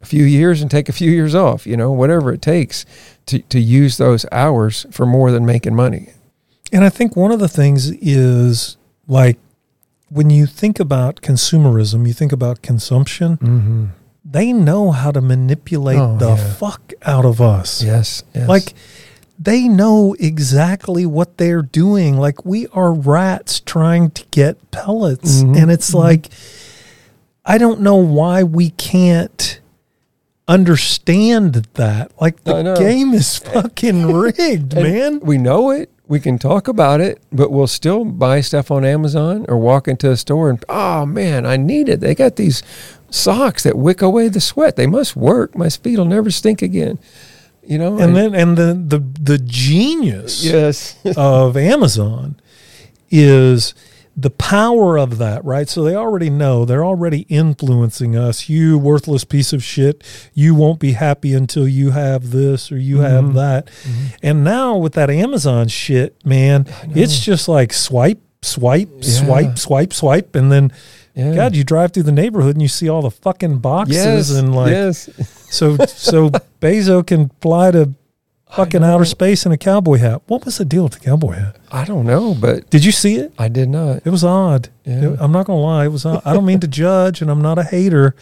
a 0.02 0.06
few 0.06 0.24
years 0.24 0.62
and 0.62 0.72
take 0.72 0.90
a 0.90 0.94
few 0.94 1.12
years 1.12 1.36
off, 1.36 1.68
you 1.68 1.78
know, 1.78 1.92
whatever 1.92 2.34
it 2.34 2.42
takes 2.42 2.86
to, 3.28 3.40
to 3.40 3.60
use 3.60 3.98
those 3.98 4.26
hours 4.32 4.86
for 4.92 5.06
more 5.06 5.32
than 5.32 5.46
making 5.46 5.76
money. 5.76 6.10
And 6.72 6.84
I 6.84 6.90
think 6.90 7.16
one 7.16 7.32
of 7.32 7.40
the 7.40 7.50
things 7.50 7.92
is 7.92 8.78
like 9.08 9.38
when 10.12 10.30
you 10.30 10.46
think 10.46 10.80
about 10.80 11.22
consumerism, 11.22 12.06
you 12.08 12.14
think 12.14 12.32
about 12.34 12.62
consumption, 12.62 13.38
Mm-hmm. 13.38 13.86
they 14.26 14.52
know 14.54 14.92
how 14.92 15.10
to 15.12 15.22
manipulate 15.22 15.98
Oh, 16.00 16.18
the 16.18 16.36
yeah. 16.36 16.54
fuck 16.56 16.94
out 17.04 17.26
of 17.26 17.40
us. 17.42 17.82
Yes, 17.82 18.24
yes. 18.36 18.48
Like 18.48 18.74
they 19.40 19.68
know 19.68 20.16
exactly 20.20 21.06
what 21.06 21.38
they're 21.38 21.64
doing. 21.64 22.18
Like 22.18 22.46
we 22.46 22.68
are 22.74 22.94
rats 22.94 23.60
trying 23.62 24.12
to 24.12 24.24
get 24.32 24.70
pellets. 24.72 25.42
Mhm. 25.42 25.58
And 25.60 25.72
it's 25.72 25.92
Mhm. 25.92 25.96
like, 26.06 26.30
I 27.46 27.58
don't 27.58 27.82
know 27.82 27.96
why 27.96 28.44
we 28.44 28.70
can't 28.72 29.60
understand 30.48 31.68
that. 31.76 32.12
Like 32.20 32.44
the 32.44 32.76
game 32.78 33.14
is 33.14 33.38
fucking 33.38 34.12
rigged, 34.14 34.76
man. 34.76 35.20
We 35.22 35.38
know 35.38 35.72
it. 35.72 35.90
We 36.12 36.20
can 36.20 36.38
talk 36.38 36.68
about 36.68 37.00
it, 37.00 37.22
but 37.32 37.52
we'll 37.52 37.68
still 37.68 38.04
buy 38.04 38.42
stuff 38.42 38.70
on 38.70 38.84
Amazon 38.84 39.46
or 39.48 39.58
walk 39.58 39.88
into 39.88 40.12
a 40.12 40.18
store 40.18 40.50
and 40.50 40.62
oh 40.68 41.06
man, 41.06 41.46
I 41.46 41.56
need 41.56 41.88
it. 41.88 42.02
They 42.02 42.14
got 42.14 42.36
these 42.36 42.62
socks 43.10 43.64
that 43.64 43.78
wick 43.78 44.02
away 44.02 44.28
the 44.28 44.42
sweat. 44.42 44.76
They 44.76 44.88
must 44.88 45.16
work. 45.16 45.56
My 45.56 45.70
feet 45.70 45.98
will 45.98 46.04
never 46.04 46.30
stink 46.30 46.62
again. 46.62 47.00
You 47.66 47.78
know. 47.78 47.98
And 47.98 48.14
then 48.14 48.36
and 48.36 48.58
the 48.58 48.74
the 48.74 49.00
the 49.22 49.38
genius 49.38 50.44
yes, 50.44 51.00
of 51.16 51.56
Amazon 51.56 52.36
is 53.10 53.74
the 54.22 54.30
power 54.30 54.98
of 54.98 55.18
that, 55.18 55.44
right? 55.44 55.68
So 55.68 55.84
they 55.84 55.96
already 55.96 56.30
know, 56.30 56.64
they're 56.66 56.86
already 56.86 57.22
influencing 57.30 58.16
us. 58.16 58.48
You 58.50 58.78
worthless 58.78 59.24
piece 59.24 59.52
of 59.52 59.64
shit, 59.64 60.04
you 60.34 60.54
won't 60.54 60.80
be 60.80 60.92
happy 60.92 61.34
until 61.34 61.68
you 61.68 61.92
have 61.92 62.32
this 62.32 62.72
or 62.72 62.78
you 62.78 63.00
have 63.00 63.24
Mhm. 63.26 63.34
that. 63.36 63.68
And 64.22 64.44
now 64.44 64.78
with 64.78 64.94
that 64.94 65.10
Amazon 65.10 65.68
shit, 65.70 66.16
man, 66.26 66.68
it's 66.94 67.20
just 67.20 67.48
like 67.48 67.74
swipe, 67.74 68.20
swipe, 68.42 68.90
Yeah. 69.02 69.10
swipe, 69.26 69.58
swipe, 69.58 69.94
swipe. 69.94 70.36
And 70.36 70.52
then, 70.52 70.72
yeah. 71.16 71.34
God, 71.34 71.56
you 71.56 71.64
drive 71.64 71.92
through 71.92 72.04
the 72.04 72.12
neighborhood 72.12 72.56
and 72.56 72.62
you 72.62 72.68
see 72.68 72.88
all 72.90 73.02
the 73.02 73.12
fucking 73.12 73.58
boxes 73.58 73.96
yes, 73.96 74.30
and 74.32 74.56
like, 74.56 74.72
yes. 74.72 75.10
so, 75.50 75.78
so 75.88 76.30
Bezo 76.62 77.06
can 77.06 77.32
fly 77.42 77.72
to 77.72 77.90
fucking 78.52 78.84
outer 78.84 79.06
space 79.06 79.46
in 79.46 79.52
a 79.52 79.58
cowboy 79.58 79.98
hat. 79.98 80.22
What 80.28 80.46
was 80.46 80.58
the 80.58 80.66
deal 80.66 80.84
with 80.84 80.94
the 80.94 81.00
cowboy 81.00 81.34
hat? 81.34 81.58
I 81.72 81.86
don't 81.86 82.06
know, 82.06 82.36
but 82.36 82.70
Did 82.70 82.84
you 82.86 82.92
see 82.92 83.16
it? 83.16 83.34
I 83.40 83.48
did 83.48 83.70
not. 83.70 84.02
It 84.06 84.10
was 84.10 84.24
odd. 84.24 84.70
Yeah. 84.86 85.12
It- 85.14 85.18
I'm 85.22 85.32
not 85.32 85.46
gonna 85.46 85.60
lie. 85.62 85.86
It 85.86 85.90
was. 85.92 86.06
Odd. 86.06 86.22
I 86.26 86.34
don't 86.34 86.46
mean 86.46 86.60
to 86.60 86.68
judge, 86.84 87.22
and 87.22 87.32
I'm 87.32 87.42
not 87.42 87.58
a 87.58 87.64
hater. 87.64 88.16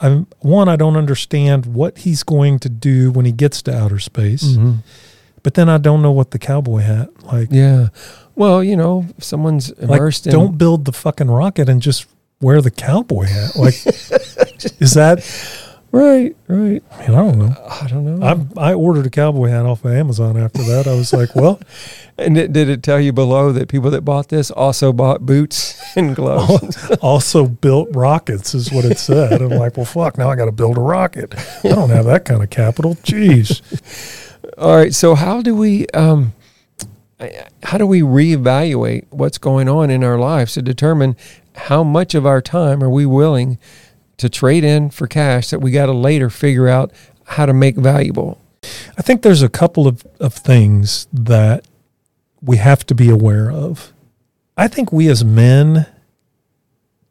I'm 0.00 0.26
one. 0.40 0.68
I 0.68 0.76
don't 0.76 0.96
understand 0.96 1.66
what 1.66 1.98
he's 1.98 2.22
going 2.22 2.58
to 2.60 2.68
do 2.68 3.10
when 3.12 3.24
he 3.24 3.32
gets 3.32 3.62
to 3.62 3.74
outer 3.76 3.98
space. 4.00 4.44
Mhm. 4.56 4.78
But 5.44 5.54
then 5.54 5.68
I 5.68 5.78
don't 5.78 6.02
know 6.02 6.12
what 6.12 6.30
the 6.30 6.38
cowboy 6.38 6.78
hat 6.80 7.08
like. 7.24 7.48
Yeah. 7.50 7.88
Well, 8.34 8.62
you 8.64 8.76
know, 8.76 9.06
if 9.18 9.24
someone's 9.24 9.70
Like, 9.78 9.98
immersed 10.00 10.26
in 10.26 10.32
don't 10.32 10.56
build 10.56 10.84
the 10.86 10.92
fucking 10.92 11.28
rocket 11.30 11.68
and 11.68 11.82
just 11.82 12.06
wear 12.40 12.60
the 12.62 12.70
cowboy 12.70 13.24
hat. 13.26 13.54
Like, 13.56 13.74
is 14.80 14.94
that? 14.94 15.20
Right, 15.92 16.34
right. 16.48 16.82
I 16.90 16.98
mean, 16.98 17.14
I 17.14 17.22
don't 17.22 17.38
know. 17.38 17.56
I 17.68 17.86
don't 17.88 18.04
know. 18.20 18.48
I 18.56 18.70
I 18.70 18.74
ordered 18.74 19.06
a 19.06 19.10
cowboy 19.10 19.48
hat 19.48 19.66
off 19.66 19.84
of 19.84 19.92
Amazon 19.92 20.36
after 20.36 20.62
that. 20.64 20.86
I 20.86 20.94
was 20.94 21.12
like, 21.12 21.34
well, 21.36 21.60
And 22.18 22.36
it, 22.36 22.52
did 22.52 22.68
it 22.68 22.82
tell 22.82 23.00
you 23.00 23.12
below 23.12 23.52
that 23.52 23.68
people 23.68 23.90
that 23.90 24.02
bought 24.02 24.28
this 24.28 24.50
also 24.50 24.92
bought 24.92 25.24
boots 25.24 25.82
and 25.96 26.14
gloves? 26.14 26.90
also 27.00 27.46
built 27.46 27.88
rockets 27.92 28.54
is 28.54 28.70
what 28.70 28.84
it 28.84 28.98
said. 28.98 29.40
I'm 29.40 29.50
like, 29.50 29.76
well, 29.76 29.86
fuck. 29.86 30.18
Now 30.18 30.30
I 30.30 30.36
got 30.36 30.46
to 30.46 30.52
build 30.52 30.76
a 30.76 30.80
rocket. 30.80 31.34
I 31.64 31.68
don't 31.68 31.90
have 31.90 32.04
that 32.06 32.24
kind 32.24 32.42
of 32.42 32.50
capital. 32.50 32.96
Jeez. 32.96 33.62
All 34.58 34.76
right. 34.76 34.94
So 34.94 35.14
how 35.14 35.42
do 35.42 35.54
we 35.54 35.86
um, 35.88 36.34
how 37.62 37.78
do 37.78 37.86
we 37.86 38.00
reevaluate 38.00 39.06
what's 39.10 39.38
going 39.38 39.68
on 39.68 39.90
in 39.90 40.04
our 40.04 40.18
lives 40.18 40.54
to 40.54 40.62
determine 40.62 41.16
how 41.54 41.82
much 41.82 42.14
of 42.14 42.26
our 42.26 42.40
time 42.40 42.82
are 42.82 42.90
we 42.90 43.06
willing 43.06 43.58
to 44.22 44.30
trade 44.30 44.64
in 44.64 44.90
for 44.90 45.06
cash 45.06 45.50
that 45.50 45.60
we 45.60 45.70
got 45.70 45.86
to 45.86 45.92
later 45.92 46.30
figure 46.30 46.68
out 46.68 46.92
how 47.26 47.46
to 47.46 47.52
make 47.52 47.76
valuable? 47.76 48.40
I 48.96 49.02
think 49.02 49.22
there's 49.22 49.42
a 49.42 49.48
couple 49.48 49.86
of, 49.86 50.06
of 50.18 50.34
things 50.34 51.06
that 51.12 51.66
we 52.40 52.56
have 52.56 52.86
to 52.86 52.94
be 52.94 53.10
aware 53.10 53.50
of. 53.50 53.92
I 54.56 54.68
think 54.68 54.92
we 54.92 55.08
as 55.08 55.24
men 55.24 55.86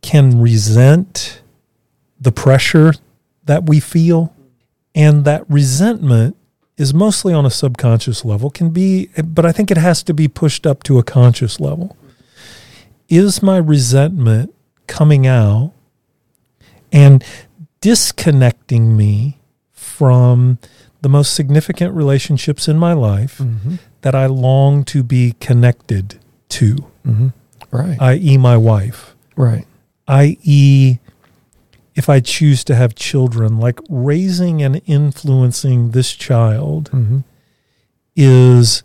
can 0.01 0.41
resent 0.41 1.41
the 2.19 2.31
pressure 2.31 2.93
that 3.45 3.67
we 3.67 3.79
feel, 3.79 4.33
and 4.93 5.25
that 5.25 5.49
resentment 5.49 6.37
is 6.77 6.93
mostly 6.93 7.33
on 7.33 7.45
a 7.45 7.49
subconscious 7.49 8.23
level, 8.23 8.49
can 8.49 8.69
be, 8.69 9.09
but 9.23 9.45
I 9.45 9.51
think 9.51 9.69
it 9.69 9.77
has 9.77 10.03
to 10.03 10.13
be 10.13 10.27
pushed 10.27 10.65
up 10.65 10.83
to 10.83 10.99
a 10.99 11.03
conscious 11.03 11.59
level. 11.59 11.97
Is 13.09 13.43
my 13.43 13.57
resentment 13.57 14.53
coming 14.87 15.27
out 15.27 15.73
and 16.91 17.23
disconnecting 17.81 18.95
me 18.95 19.39
from 19.71 20.59
the 21.01 21.09
most 21.09 21.33
significant 21.33 21.93
relationships 21.95 22.67
in 22.67 22.77
my 22.77 22.93
life 22.93 23.37
Mm-hmm. 23.39 23.75
that 24.01 24.13
I 24.15 24.25
long 24.27 24.83
to 24.85 25.03
be 25.03 25.33
connected 25.39 26.19
to, 26.49 26.75
Mm-hmm. 27.05 27.27
Right. 27.71 27.97
i.e., 28.01 28.37
my 28.37 28.57
wife, 28.57 29.15
right. 29.35 29.65
i.e., 30.07 30.99
if 31.95 32.07
I 32.09 32.19
choose 32.19 32.63
to 32.65 32.75
have 32.75 32.95
children, 32.95 33.59
like 33.59 33.79
raising 33.89 34.61
and 34.61 34.81
influencing 34.85 35.91
this 35.91 36.13
child 36.13 36.89
Mm-hmm. 36.91 37.19
is 38.15 38.83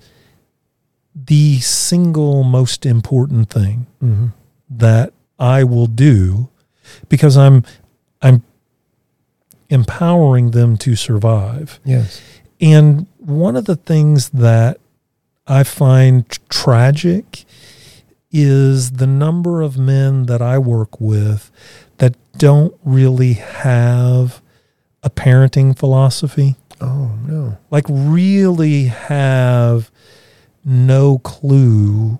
the 1.15 1.59
single 1.61 2.45
most 2.45 2.85
important 2.87 3.51
thing 3.51 3.87
Mm-hmm. 4.03 4.27
that 4.71 5.13
I 5.39 5.65
will 5.65 5.87
do 5.87 6.49
because 7.09 7.37
I'm 7.37 7.65
I'm 8.23 8.43
empowering 9.69 10.53
them 10.53 10.77
to 10.79 10.97
survive. 10.97 11.81
Yes. 11.85 12.23
And 12.61 13.07
one 13.19 13.57
of 13.57 13.65
the 13.65 13.77
things 13.77 14.31
that 14.31 14.79
I 15.47 15.63
find 15.63 16.29
tragic 16.49 17.45
is 18.31 18.93
the 18.93 19.07
number 19.07 19.63
of 19.63 19.79
men 19.79 20.27
that 20.27 20.43
I 20.43 20.59
work 20.59 21.01
with 21.01 21.51
that 21.99 22.17
don't 22.37 22.75
really 22.85 23.35
have 23.35 24.43
a 25.03 25.11
parenting 25.11 25.77
philosophy. 25.77 26.57
Oh 26.81 27.13
no. 27.27 27.57
Like, 27.71 27.87
really 27.89 28.85
have 28.85 29.91
no 30.65 31.19
clue 31.19 32.19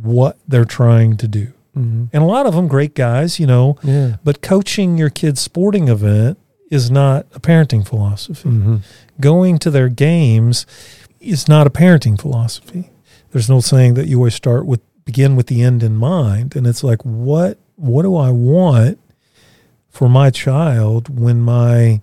what 0.00 0.38
they're 0.46 0.64
trying 0.64 1.16
to 1.16 1.26
do. 1.26 1.52
Mm-hmm. 1.76 2.04
And 2.12 2.22
a 2.22 2.26
lot 2.26 2.46
of 2.46 2.54
them 2.54 2.68
great 2.68 2.94
guys, 2.94 3.38
you 3.38 3.46
know, 3.46 3.76
Yeah. 3.82 4.16
but 4.24 4.40
coaching 4.42 4.96
your 4.98 5.10
kid's 5.10 5.40
sporting 5.40 5.88
event 5.88 6.38
is 6.70 6.90
not 6.90 7.26
a 7.34 7.40
parenting 7.40 7.86
philosophy. 7.86 8.48
Mm-hmm. 8.48 8.76
Going 9.20 9.58
to 9.58 9.70
their 9.70 9.88
games 9.88 10.66
is 11.20 11.48
not 11.48 11.66
a 11.66 11.70
parenting 11.70 12.20
philosophy. 12.20 12.90
There's 13.30 13.48
no 13.50 13.60
saying 13.60 13.94
that 13.94 14.06
you 14.08 14.16
always 14.18 14.34
start 14.34 14.66
with 14.66 14.80
begin 15.04 15.36
with 15.36 15.46
the 15.46 15.62
end 15.62 15.82
in 15.82 15.94
mind. 15.96 16.56
And 16.56 16.66
it's 16.66 16.82
like, 16.82 17.02
what 17.04 17.58
what 17.76 18.02
do 18.02 18.16
I 18.16 18.30
want 18.30 18.98
for 19.90 20.08
my 20.08 20.30
child 20.30 21.08
when 21.20 21.40
my 21.40 22.00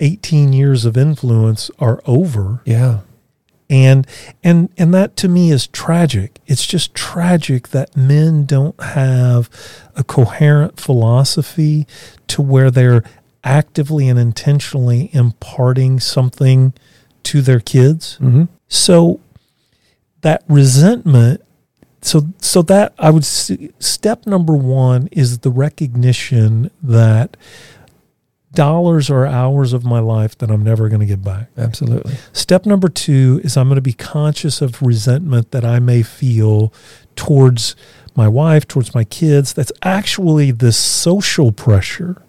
18 0.00 0.52
years 0.52 0.84
of 0.84 0.96
influence 0.96 1.70
are 1.78 2.00
over? 2.06 2.60
Yeah. 2.64 3.00
And 3.68 4.06
and 4.44 4.68
and 4.78 4.94
that 4.94 5.16
to 5.16 5.28
me 5.28 5.50
is 5.50 5.66
tragic 5.66 6.38
it's 6.46 6.64
just 6.66 6.94
tragic 6.94 7.68
that 7.68 7.96
men 7.96 8.44
don't 8.44 8.80
have 8.80 9.50
a 9.96 10.04
coherent 10.04 10.78
philosophy 10.78 11.86
to 12.28 12.40
where 12.40 12.70
they're 12.70 13.02
actively 13.42 14.08
and 14.08 14.18
intentionally 14.18 15.10
imparting 15.12 15.98
something 16.00 16.72
to 17.24 17.40
their 17.42 17.60
kids 17.60 18.18
Mm-hmm. 18.20 18.44
so 18.68 19.18
that 20.20 20.44
resentment 20.48 21.40
so 22.02 22.22
so 22.40 22.62
that 22.62 22.92
i 22.98 23.10
would 23.10 23.22
s- 23.24 23.50
step 23.80 24.26
number 24.26 24.54
1 24.54 25.08
is 25.12 25.38
the 25.40 25.50
recognition 25.50 26.70
that 26.82 27.36
dollars 28.56 29.08
are 29.10 29.24
hours 29.24 29.72
of 29.72 29.84
my 29.84 30.00
life 30.00 30.36
that 30.38 30.50
i'm 30.50 30.64
never 30.64 30.88
going 30.88 31.00
to 31.00 31.06
get 31.06 31.22
back 31.22 31.48
Absolutely. 31.56 32.14
Step 32.32 32.66
number 32.66 32.88
two 32.88 33.40
is 33.44 33.56
I'm 33.56 33.68
going 33.68 33.76
to 33.76 33.82
be 33.82 33.92
conscious 33.92 34.60
of 34.60 34.82
resentment 34.82 35.50
that 35.52 35.64
I 35.64 35.78
may 35.78 36.02
feel 36.02 36.72
towards 37.14 37.74
my 38.14 38.28
wife, 38.28 38.66
towards 38.66 38.94
my 38.94 39.04
kids. 39.04 39.52
That's 39.52 39.72
actually 39.82 40.50
this 40.50 40.76
social 40.76 41.52
pressure 41.52 42.22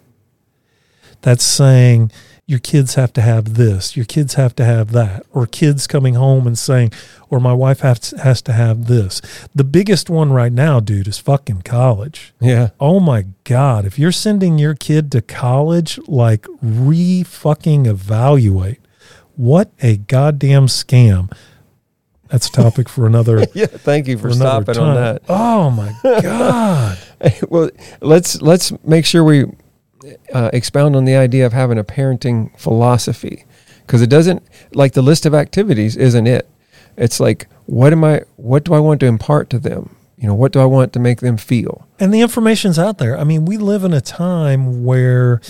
that's 1.22 1.44
saying 1.44 2.10
your 2.48 2.58
kids 2.58 2.94
have 2.94 3.12
to 3.12 3.20
have 3.20 3.54
this, 3.54 3.94
your 3.94 4.06
kids 4.06 4.34
have 4.34 4.56
to 4.56 4.64
have 4.64 4.92
that, 4.92 5.26
or 5.34 5.46
kids 5.46 5.86
coming 5.86 6.14
home 6.14 6.46
and 6.46 6.58
saying, 6.58 6.90
or 7.28 7.40
my 7.40 7.52
wife 7.52 7.80
has, 7.80 8.14
has 8.22 8.40
to 8.40 8.54
have 8.54 8.86
this. 8.86 9.20
The 9.54 9.64
biggest 9.64 10.08
one 10.08 10.32
right 10.32 10.50
now, 10.50 10.80
dude, 10.80 11.06
is 11.08 11.18
fucking 11.18 11.60
college. 11.60 12.32
Yeah. 12.40 12.70
Oh 12.80 13.00
my 13.00 13.26
God. 13.44 13.84
If 13.84 13.98
you're 13.98 14.12
sending 14.12 14.58
your 14.58 14.74
kid 14.74 15.12
to 15.12 15.20
college, 15.20 16.00
like 16.08 16.46
re 16.62 17.22
fucking 17.22 17.84
evaluate. 17.84 18.80
What 19.36 19.70
a 19.82 19.98
goddamn 19.98 20.68
scam. 20.68 21.30
That's 22.28 22.48
a 22.48 22.52
topic 22.52 22.88
for 22.88 23.06
another 23.06 23.44
Yeah. 23.54 23.66
Thank 23.66 24.08
you 24.08 24.16
for, 24.16 24.30
for 24.30 24.36
stopping 24.36 24.78
on 24.78 24.94
that. 24.94 25.22
Oh 25.28 25.68
my 25.70 25.94
God. 26.22 26.98
well, 27.50 27.68
let's 28.00 28.40
let's 28.40 28.72
make 28.84 29.04
sure 29.04 29.22
we 29.22 29.44
uh, 30.32 30.50
expound 30.52 30.96
on 30.96 31.04
the 31.04 31.16
idea 31.16 31.44
of 31.44 31.52
having 31.52 31.78
a 31.78 31.84
parenting 31.84 32.56
philosophy 32.58 33.44
because 33.86 34.02
it 34.02 34.10
doesn't 34.10 34.42
like 34.74 34.92
the 34.92 35.02
list 35.02 35.26
of 35.26 35.34
activities 35.34 35.96
isn't 35.96 36.26
it. 36.26 36.48
It's 36.96 37.20
like 37.20 37.48
what 37.66 37.92
am 37.92 38.02
I? 38.02 38.22
What 38.36 38.64
do 38.64 38.72
I 38.72 38.78
want 38.78 39.00
to 39.00 39.06
impart 39.06 39.50
to 39.50 39.58
them? 39.58 39.94
You 40.16 40.26
know, 40.26 40.34
what 40.34 40.52
do 40.52 40.60
I 40.60 40.64
want 40.64 40.92
to 40.94 40.98
make 40.98 41.20
them 41.20 41.36
feel? 41.36 41.86
And 42.00 42.12
the 42.12 42.22
information's 42.22 42.78
out 42.78 42.98
there. 42.98 43.16
I 43.16 43.24
mean, 43.24 43.44
we 43.44 43.56
live 43.56 43.84
in 43.84 43.92
a 43.92 44.00
time 44.00 44.84
where 44.84 45.40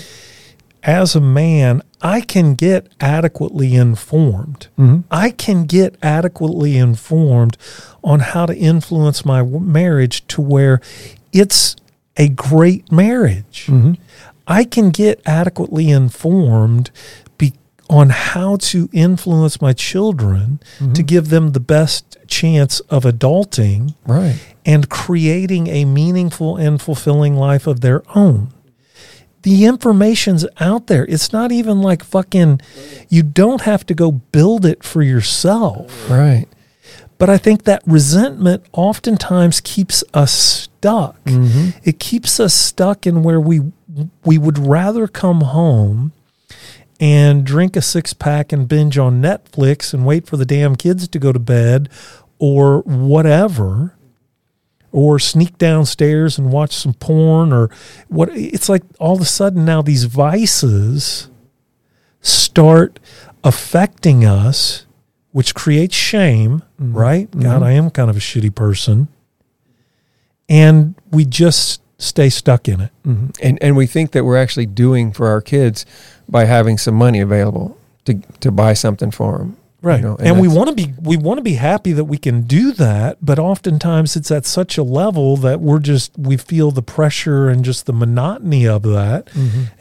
as 0.82 1.14
a 1.14 1.20
man, 1.20 1.82
I 2.00 2.20
can 2.20 2.54
get 2.54 2.88
adequately 3.00 3.74
informed. 3.74 4.68
Mm-hmm. 4.78 5.00
I 5.10 5.30
can 5.30 5.64
get 5.64 5.96
adequately 6.02 6.76
informed 6.76 7.56
on 8.02 8.20
how 8.20 8.46
to 8.46 8.56
influence 8.56 9.24
my 9.24 9.42
marriage 9.42 10.26
to 10.28 10.40
where 10.40 10.80
it's 11.32 11.76
a 12.16 12.28
great 12.28 12.90
marriage. 12.90 13.66
Mm-hmm. 13.66 13.94
I 14.48 14.64
can 14.64 14.90
get 14.90 15.20
adequately 15.26 15.90
informed 15.90 16.90
be, 17.36 17.52
on 17.88 18.08
how 18.08 18.56
to 18.56 18.88
influence 18.92 19.60
my 19.60 19.74
children 19.74 20.60
mm-hmm. 20.78 20.94
to 20.94 21.02
give 21.02 21.28
them 21.28 21.52
the 21.52 21.60
best 21.60 22.16
chance 22.26 22.80
of 22.80 23.04
adulting 23.04 23.94
Right. 24.06 24.38
and 24.64 24.88
creating 24.88 25.68
a 25.68 25.84
meaningful 25.84 26.56
and 26.56 26.80
fulfilling 26.80 27.36
life 27.36 27.66
of 27.66 27.80
their 27.82 28.02
own. 28.16 28.52
The 29.42 29.66
information's 29.66 30.44
out 30.58 30.88
there. 30.88 31.06
It's 31.06 31.32
not 31.32 31.52
even 31.52 31.80
like 31.80 32.02
fucking, 32.02 32.60
you 33.08 33.22
don't 33.22 33.62
have 33.62 33.86
to 33.86 33.94
go 33.94 34.10
build 34.10 34.66
it 34.66 34.82
for 34.82 35.02
yourself. 35.02 36.10
Right. 36.10 36.46
But 37.18 37.28
I 37.28 37.36
think 37.36 37.64
that 37.64 37.82
resentment 37.84 38.64
oftentimes 38.72 39.60
keeps 39.60 40.04
us 40.14 40.32
stuck. 40.32 41.22
Mm-hmm. 41.24 41.78
It 41.82 41.98
keeps 41.98 42.38
us 42.38 42.54
stuck 42.54 43.06
in 43.06 43.22
where 43.22 43.40
we 43.40 43.60
we 44.24 44.38
would 44.38 44.58
rather 44.58 45.08
come 45.08 45.40
home 45.40 46.12
and 47.00 47.44
drink 47.44 47.76
a 47.76 47.82
six 47.82 48.12
pack 48.12 48.52
and 48.52 48.68
binge 48.68 48.98
on 48.98 49.20
Netflix 49.20 49.92
and 49.92 50.06
wait 50.06 50.26
for 50.26 50.36
the 50.36 50.44
damn 50.44 50.76
kids 50.76 51.08
to 51.08 51.18
go 51.18 51.32
to 51.32 51.38
bed 51.38 51.88
or 52.38 52.80
whatever 52.82 53.94
or 54.90 55.18
sneak 55.18 55.58
downstairs 55.58 56.38
and 56.38 56.52
watch 56.52 56.72
some 56.72 56.94
porn 56.94 57.52
or 57.52 57.70
what 58.08 58.28
it's 58.32 58.68
like 58.68 58.82
all 58.98 59.16
of 59.16 59.20
a 59.20 59.26
sudden 59.26 59.64
now 59.64 59.82
these 59.82 60.04
vices 60.04 61.28
start 62.20 62.98
affecting 63.44 64.24
us 64.24 64.86
which 65.32 65.54
creates 65.54 65.94
shame 65.94 66.62
right? 66.78 67.30
God 67.30 67.62
Mhm. 67.62 67.66
i 67.66 67.72
am 67.72 67.90
kind 67.90 68.08
of 68.10 68.16
a 68.16 68.20
shitty 68.20 68.54
person. 68.54 69.08
And 70.48 70.94
we 71.10 71.24
just 71.24 71.82
stay 71.98 72.28
stuck 72.30 72.68
in 72.68 72.80
it. 72.80 72.90
Mm-hmm. 73.06 73.26
And 73.42 73.58
and 73.62 73.76
we 73.76 73.86
think 73.86 74.12
that 74.12 74.24
we're 74.24 74.38
actually 74.38 74.66
doing 74.66 75.12
for 75.12 75.28
our 75.28 75.40
kids 75.40 75.84
by 76.28 76.44
having 76.44 76.78
some 76.78 76.94
money 76.94 77.20
available 77.20 77.76
to 78.06 78.14
to 78.40 78.50
buy 78.50 78.72
something 78.74 79.10
for 79.10 79.38
them. 79.38 79.56
right. 79.82 80.00
know, 80.02 80.16
and, 80.16 80.28
and 80.28 80.40
we 80.40 80.48
want 80.48 80.68
to 80.70 80.74
be 80.74 80.92
we 81.02 81.16
want 81.16 81.38
to 81.38 81.42
be 81.42 81.54
happy 81.54 81.92
that 81.92 82.04
we 82.04 82.16
can 82.18 82.42
do 82.42 82.72
that 82.72 83.16
but 83.22 83.38
oftentimes 83.38 84.16
it's 84.16 84.30
at 84.30 84.44
such 84.46 84.76
a 84.78 84.82
level 84.82 85.36
that 85.36 85.60
we're 85.60 85.78
just 85.78 86.12
we 86.18 86.36
feel 86.36 86.70
the 86.70 86.82
pressure 86.82 87.48
and 87.48 87.64
just 87.64 87.86
the 87.86 87.92
monotony 87.92 88.66
of 88.66 88.82
that. 88.82 89.28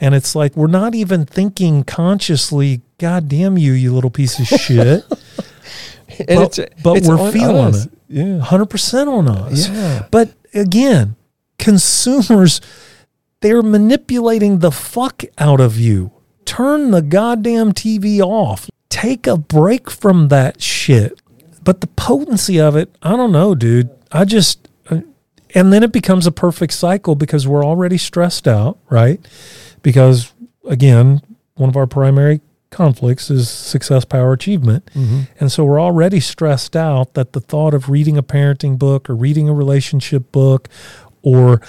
And 0.00 0.14
it's 0.14 0.34
like 0.36 0.56
we're 0.56 0.66
not 0.82 0.94
even 0.94 1.24
thinking 1.24 1.82
consciously 1.84 2.82
god 2.98 3.28
damn 3.28 3.56
you 3.56 3.72
you 3.72 3.94
little 3.94 4.10
piece 4.10 4.38
of 4.40 4.46
shit 4.46 5.04
And 6.26 6.38
But- 6.40 6.58
it's 6.58 6.82
but 6.82 6.96
it's 6.96 7.08
we're 7.08 7.30
feeling 7.32 7.56
us. 7.74 7.86
it. 7.86 7.92
Yeah. 8.08 8.38
100% 8.40 9.08
on 9.08 9.28
us 9.28 9.68
Yeah. 9.68 10.06
But 10.10 10.30
again, 10.54 11.16
consumers, 11.58 12.60
they're 13.40 13.62
manipulating 13.62 14.58
the 14.60 14.70
fuck 14.72 15.22
out 15.36 15.60
of 15.60 15.76
you. 15.78 16.10
Turn 16.44 16.90
the 16.90 17.02
goddamn 17.02 17.72
TV 17.72 18.20
off. 18.20 18.70
Take 18.88 19.26
a 19.26 19.36
break 19.36 19.90
from 19.90 20.28
that 20.28 20.62
shit. 20.62 21.20
But 21.62 21.82
the 21.82 21.86
potency 21.88 22.58
of 22.58 22.74
it, 22.76 22.88
I 23.02 23.10
don't 23.10 23.32
know, 23.32 23.54
dude. 23.54 23.90
I 24.10 24.24
just, 24.24 24.68
uh, 24.90 25.00
and 25.54 25.70
then 25.72 25.82
it 25.82 25.92
becomes 25.92 26.26
a 26.26 26.32
perfect 26.32 26.72
cycle 26.72 27.14
because 27.14 27.46
we're 27.46 27.64
already 27.64 27.98
stressed 27.98 28.48
out, 28.48 28.78
right? 28.88 29.20
Because 29.82 30.32
again, 30.66 31.20
one 31.56 31.68
of 31.68 31.76
our 31.76 31.86
primary 31.86 32.40
conflicts 32.70 33.30
is 33.30 33.48
success, 33.48 34.04
power, 34.04 34.32
achievement. 34.32 34.86
Mm-hmm. 34.94 35.22
And 35.40 35.50
so 35.50 35.64
we're 35.64 35.80
already 35.80 36.20
stressed 36.20 36.76
out 36.76 37.14
that 37.14 37.32
the 37.32 37.40
thought 37.40 37.74
of 37.74 37.88
reading 37.88 38.18
a 38.18 38.22
parenting 38.22 38.78
book 38.78 39.08
or 39.08 39.14
reading 39.14 39.48
a 39.48 39.54
relationship 39.54 40.30
book, 40.32 40.68
or 41.22 41.60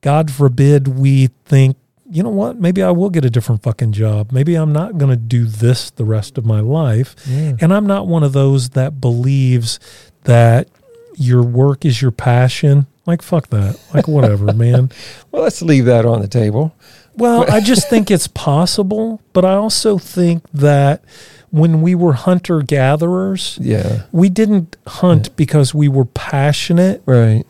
God 0.00 0.30
forbid, 0.30 0.88
we 0.88 1.28
think, 1.44 1.76
you 2.08 2.22
know 2.22 2.30
what, 2.30 2.60
maybe 2.60 2.82
I 2.82 2.90
will 2.90 3.10
get 3.10 3.24
a 3.24 3.30
different 3.30 3.62
fucking 3.62 3.92
job. 3.92 4.30
Maybe 4.30 4.54
I'm 4.54 4.72
not 4.72 4.98
going 4.98 5.10
to 5.10 5.16
do 5.16 5.46
this 5.46 5.90
the 5.90 6.04
rest 6.04 6.38
of 6.38 6.44
my 6.44 6.60
life. 6.60 7.16
Yeah. 7.26 7.54
And 7.60 7.72
I'm 7.72 7.86
not 7.86 8.06
one 8.06 8.22
of 8.22 8.32
those 8.32 8.70
that 8.70 9.00
believes 9.00 9.80
that 10.24 10.68
your 11.16 11.42
work 11.42 11.84
is 11.84 12.02
your 12.02 12.10
passion. 12.10 12.86
Like, 13.06 13.22
fuck 13.22 13.48
that. 13.48 13.78
Like, 13.92 14.08
whatever, 14.08 14.52
man. 14.54 14.90
Well, 15.30 15.42
let's 15.42 15.60
leave 15.62 15.84
that 15.86 16.06
on 16.06 16.20
the 16.22 16.28
table. 16.28 16.74
Well, 17.16 17.50
I 17.50 17.60
just 17.72 17.88
think 17.90 18.10
it's 18.10 18.26
possible, 18.28 19.20
but 19.32 19.44
I 19.44 19.54
also 19.54 19.98
think 19.98 20.42
that 20.52 21.04
when 21.50 21.82
we 21.82 21.94
were 21.94 22.14
hunter 22.14 22.60
gatherers, 22.62 23.58
Yeah. 23.60 24.02
we 24.10 24.28
didn't 24.28 24.76
hunt 24.86 25.36
because 25.36 25.74
we 25.74 25.86
were 25.88 26.06
passionate. 26.06 27.02
Right. 27.06 27.44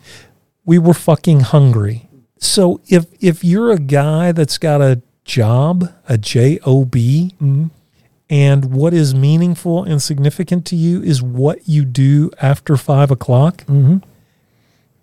We 0.65 0.77
were 0.77 0.93
fucking 0.93 1.39
hungry. 1.41 2.09
So 2.37 2.81
if 2.87 3.05
if 3.21 3.43
you're 3.43 3.71
a 3.71 3.79
guy 3.79 4.31
that's 4.31 4.57
got 4.59 4.81
a 4.81 5.01
job, 5.23 5.91
a 6.07 6.17
job, 6.17 6.59
Mm-hmm. 6.91 7.65
and 8.29 8.65
what 8.73 8.93
is 8.93 9.15
meaningful 9.15 9.83
and 9.83 10.01
significant 10.01 10.65
to 10.67 10.75
you 10.75 11.01
is 11.01 11.21
what 11.23 11.67
you 11.67 11.85
do 11.85 12.29
after 12.41 12.77
five 12.77 13.09
o'clock, 13.09 13.63
Mm-hmm. 13.65 13.97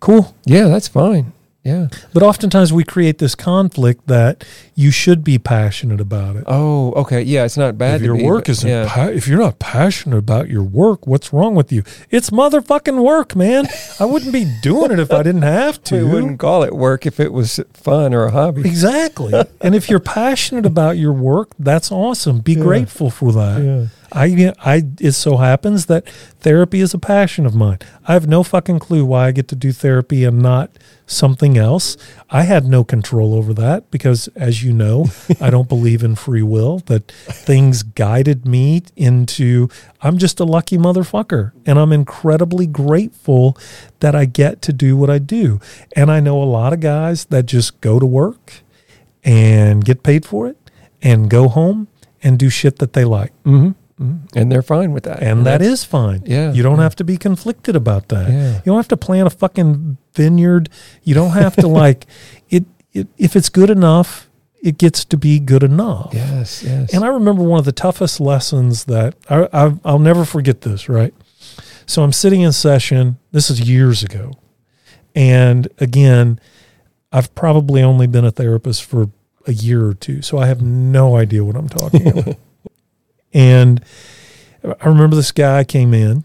Cool. 0.03 0.35
Yeah, 0.45 0.67
that's 0.67 0.89
fine. 0.89 1.31
Yeah. 1.63 1.87
But 2.13 2.23
oftentimes 2.23 2.73
we 2.73 2.83
create 2.83 3.19
this 3.19 3.35
conflict 3.35 4.05
that 4.07 4.43
you 4.75 4.89
should 4.89 5.23
be 5.23 5.37
passionate 5.37 6.01
about 6.01 6.35
it. 6.35 6.43
Oh, 6.47 6.91
okay. 6.93 7.21
Yeah, 7.21 7.45
it's 7.45 7.57
not 7.57 7.77
bad. 7.77 7.95
if 7.95 7.99
to 8.01 8.05
your 8.05 8.15
be, 8.17 8.23
work 8.23 8.49
isn't, 8.49 8.67
Yeah. 8.67 8.87
pa- 8.89 9.05
if 9.07 9.27
you're 9.27 9.39
not 9.39 9.59
passionate 9.59 10.17
about 10.17 10.49
your 10.49 10.63
work, 10.63 11.05
what's 11.05 11.31
wrong 11.31 11.53
with 11.53 11.71
you? 11.71 11.83
It's 12.09 12.31
motherfucking 12.31 13.03
work, 13.03 13.35
man. 13.35 13.67
I 13.99 14.05
wouldn't 14.05 14.33
be 14.33 14.51
doing 14.61 14.91
it 14.91 14.99
if 14.99 15.11
I 15.11 15.21
didn't 15.21 15.43
have 15.43 15.77
we 15.91 15.99
to. 15.99 16.07
wouldn't 16.11 16.39
call 16.39 16.63
it 16.63 16.73
work 16.75 17.05
if 17.05 17.19
it 17.19 17.31
was 17.31 17.59
fun 17.73 18.13
or 18.13 18.25
a 18.25 18.31
hobby. 18.31 18.61
Exactly. 18.61 19.33
and 19.61 19.75
if 19.75 19.89
you're 19.89 19.99
passionate 19.99 20.65
about 20.65 20.97
your 20.97 21.13
work, 21.13 21.49
that's 21.59 21.91
awesome. 21.91 22.39
Be 22.39 22.53
Yeah. 22.53 22.63
grateful 22.63 23.09
for 23.11 23.31
that. 23.33 23.61
Yeah. 23.63 23.85
I, 24.15 24.53
I, 24.63 24.83
it 24.99 25.13
so 25.13 25.37
happens 25.37 25.87
that 25.87 26.07
therapy 26.39 26.81
is 26.81 26.93
a 26.93 26.99
passion 26.99 27.47
of 27.47 27.55
mine. 27.55 27.79
I 28.07 28.13
have 28.13 28.27
no 28.27 28.43
fucking 28.43 28.77
clue 28.77 29.03
why 29.05 29.25
I 29.27 29.31
get 29.31 29.47
to 29.47 29.55
do 29.55 29.71
therapy 29.71 30.23
and 30.23 30.39
not 30.39 30.69
something 31.07 31.57
else. 31.57 31.97
I 32.29 32.43
had 32.43 32.65
no 32.67 32.83
control 32.83 33.33
over 33.33 33.55
that 33.55 33.89
because, 33.89 34.27
as 34.35 34.62
you 34.62 34.62
know, 34.71 35.07
I 35.41 35.49
don't 35.49 35.67
believe 35.67 36.03
in 36.03 36.15
free 36.15 36.43
will, 36.43 36.79
that 36.85 37.11
things 37.11 37.83
guided 37.83 38.47
me 38.47 38.83
into, 38.95 39.67
I'm 40.01 40.17
just 40.17 40.39
a 40.39 40.45
lucky 40.45 40.77
motherfucker. 40.77 41.51
And 41.65 41.77
I'm 41.77 41.91
incredibly 41.91 42.67
grateful 42.67 43.57
that 43.99 44.15
I 44.15 44.25
get 44.25 44.61
to 44.61 44.71
do 44.73 44.95
what 44.95 45.09
I 45.09 45.17
do. 45.17 45.59
And 45.95 46.09
I 46.11 46.19
know 46.21 46.41
a 46.41 46.45
lot 46.45 46.71
of 46.71 46.79
guys 46.79 47.25
that 47.25 47.47
just 47.47 47.81
go 47.81 47.99
to 47.99 48.05
work 48.05 48.61
and 49.23 49.83
get 49.83 50.03
paid 50.03 50.25
for 50.25 50.47
it 50.47 50.57
and 51.01 51.29
go 51.29 51.47
home 51.47 51.87
and 52.21 52.39
do 52.39 52.49
shit 52.49 52.79
that 52.79 52.93
they 52.93 53.03
like. 53.03 53.33
Mm-hmm. 53.43 53.71
And 54.35 54.51
they're 54.51 54.61
fine 54.61 54.91
with 54.91 55.03
that. 55.03 55.21
And 55.21 55.45
that 55.45 55.59
that's- 55.59 55.83
fine. 55.85 56.23
Yeah. 56.25 56.51
You 56.51 56.63
don't 56.63 56.79
have 56.79 56.95
to 56.97 57.03
be 57.03 57.15
conflicted 57.17 57.75
about 57.75 58.09
that. 58.09 58.29
Yeah. 58.29 58.55
You 58.57 58.61
don't 58.65 58.77
have 58.77 58.87
to 58.89 58.97
plant 58.97 59.27
a 59.27 59.29
fucking 59.29 59.97
vineyard. 60.13 60.69
You 61.03 61.13
don't 61.15 61.31
have 61.31 61.55
to 61.57 61.67
like 61.83 62.05
it, 62.49 62.65
it 62.91 63.07
if 63.17 63.35
it's 63.35 63.49
good 63.49 63.69
enough, 63.69 64.29
it 64.63 64.77
gets 64.77 65.03
to 65.03 65.17
be 65.17 65.39
good 65.39 65.61
enough. 65.61 66.11
Yes, 66.13 66.63
yes. 66.63 66.93
And 66.93 67.03
I 67.03 67.09
remember 67.09 67.43
one 67.43 67.59
of 67.59 67.65
the 67.65 67.73
toughest 67.73 68.21
lessons 68.21 68.85
that 68.85 69.13
I, 69.29 69.47
I, 69.51 69.73
I'll 69.83 69.99
never 69.99 70.23
forget 70.23 70.61
this, 70.61 70.87
right? 70.87 71.13
So 71.85 72.01
I'm 72.01 72.13
sitting 72.13 72.41
in 72.41 72.53
session. 72.53 73.17
This 73.33 73.49
is 73.49 73.69
years 73.69 74.03
ago. 74.03 74.31
And 75.13 75.67
again, 75.79 76.39
I've 77.11 77.35
probably 77.35 77.83
only 77.83 78.07
been 78.07 78.23
a 78.23 78.31
therapist 78.31 78.85
for 78.85 79.09
a 79.45 79.51
year 79.51 79.85
or 79.85 79.93
two. 79.93 80.21
So 80.21 80.37
I 80.37 80.47
have 80.47 80.61
no 80.61 81.17
idea 81.17 81.43
what 81.43 81.57
I'm 81.57 81.67
talking 81.67 82.07
about. 82.07 82.37
and 83.33 83.83
I 84.63 84.87
remember 84.87 85.17
this 85.17 85.33
guy 85.33 85.65
came 85.65 85.93
in. 85.93 86.23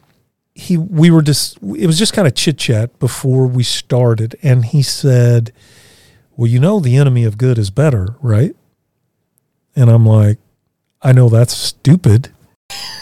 He, 0.55 0.77
we 0.77 1.11
were 1.11 1.22
just, 1.22 1.57
it 1.57 1.87
was 1.88 1.98
just 1.98 2.12
kind 2.12 2.29
of 2.29 2.37
chit 2.37 2.57
chat 2.57 2.96
before 3.01 3.48
we 3.48 3.64
started. 3.64 4.37
And 4.44 4.64
he 4.64 4.83
said, 4.83 5.53
Well, 6.38 6.46
you 6.46 6.61
know, 6.61 6.79
the 6.79 6.96
enemy 6.96 7.24
of 7.24 7.37
good 7.37 7.59
is 7.59 7.68
better, 7.68 8.14
right? 8.20 8.55
And 9.74 9.90
I'm 9.90 10.07
like, 10.07 10.38
I 11.03 11.11
know 11.11 11.29
that's 11.29 11.53
stupid. 11.53 12.33